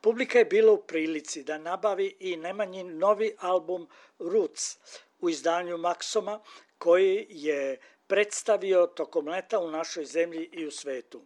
[0.00, 3.88] Publika je bila u prilici da nabavi i Nemanjin novi album
[4.18, 4.78] Roots,
[5.20, 6.40] u izdanju Maksoma
[6.78, 11.22] koji je predstavio tokom leta u našoj zemlji i u svetu.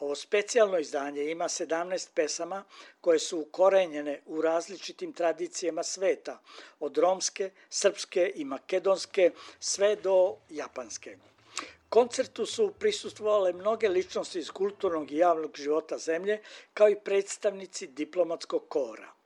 [0.00, 2.64] Ovo specijalno izdanje ima 17 pesama
[3.00, 6.38] koje su ukorenjene u različitim tradicijama sveta,
[6.80, 9.30] od romske, srpske i makedonske
[9.60, 11.16] sve do japanske.
[11.88, 16.40] Koncertu su prisustvovale mnoge ličnosti iz kulturnog i javnog života zemlje,
[16.74, 19.21] kao i predstavnici diplomatskog kora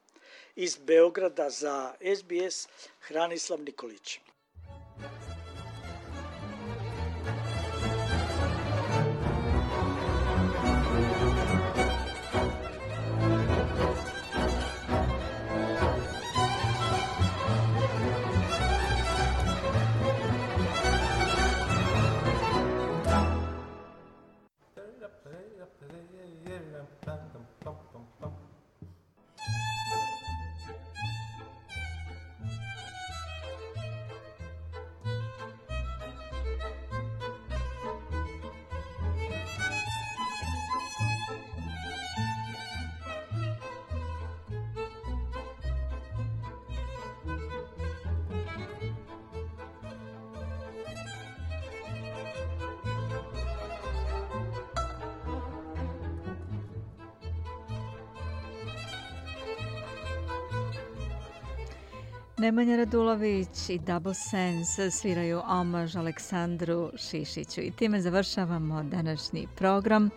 [0.57, 2.69] iz Beograda za SBS
[3.01, 4.21] Hranislav Nikolić.
[62.47, 70.11] Nemanja Radulović i Double Sense sviraju omaž Aleksandru Šišiću i time završavamo današnji program.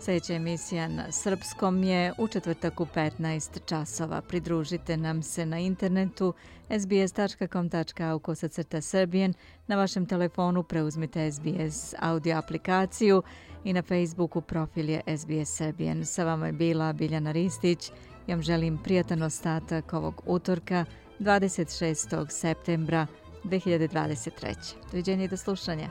[0.00, 4.20] Sljedeća emisija na srpskom je u četvrtak u 15 časova.
[4.20, 6.34] Pridružite nam se na internetu
[6.70, 9.34] sbs.com.au kosacrta srbijen.
[9.66, 13.22] Na vašem telefonu preuzmite SBS audio aplikaciju
[13.64, 16.06] i na Facebooku profil je SBS Srbijen.
[16.06, 17.90] Sa vama je bila Biljana Ristić.
[18.26, 20.84] Ja vam želim prijatan ostatak ovog utorka
[21.20, 22.30] 26.
[22.30, 23.06] septembra
[23.44, 24.30] 2023.
[24.90, 25.90] Doviđenje i do slušanja.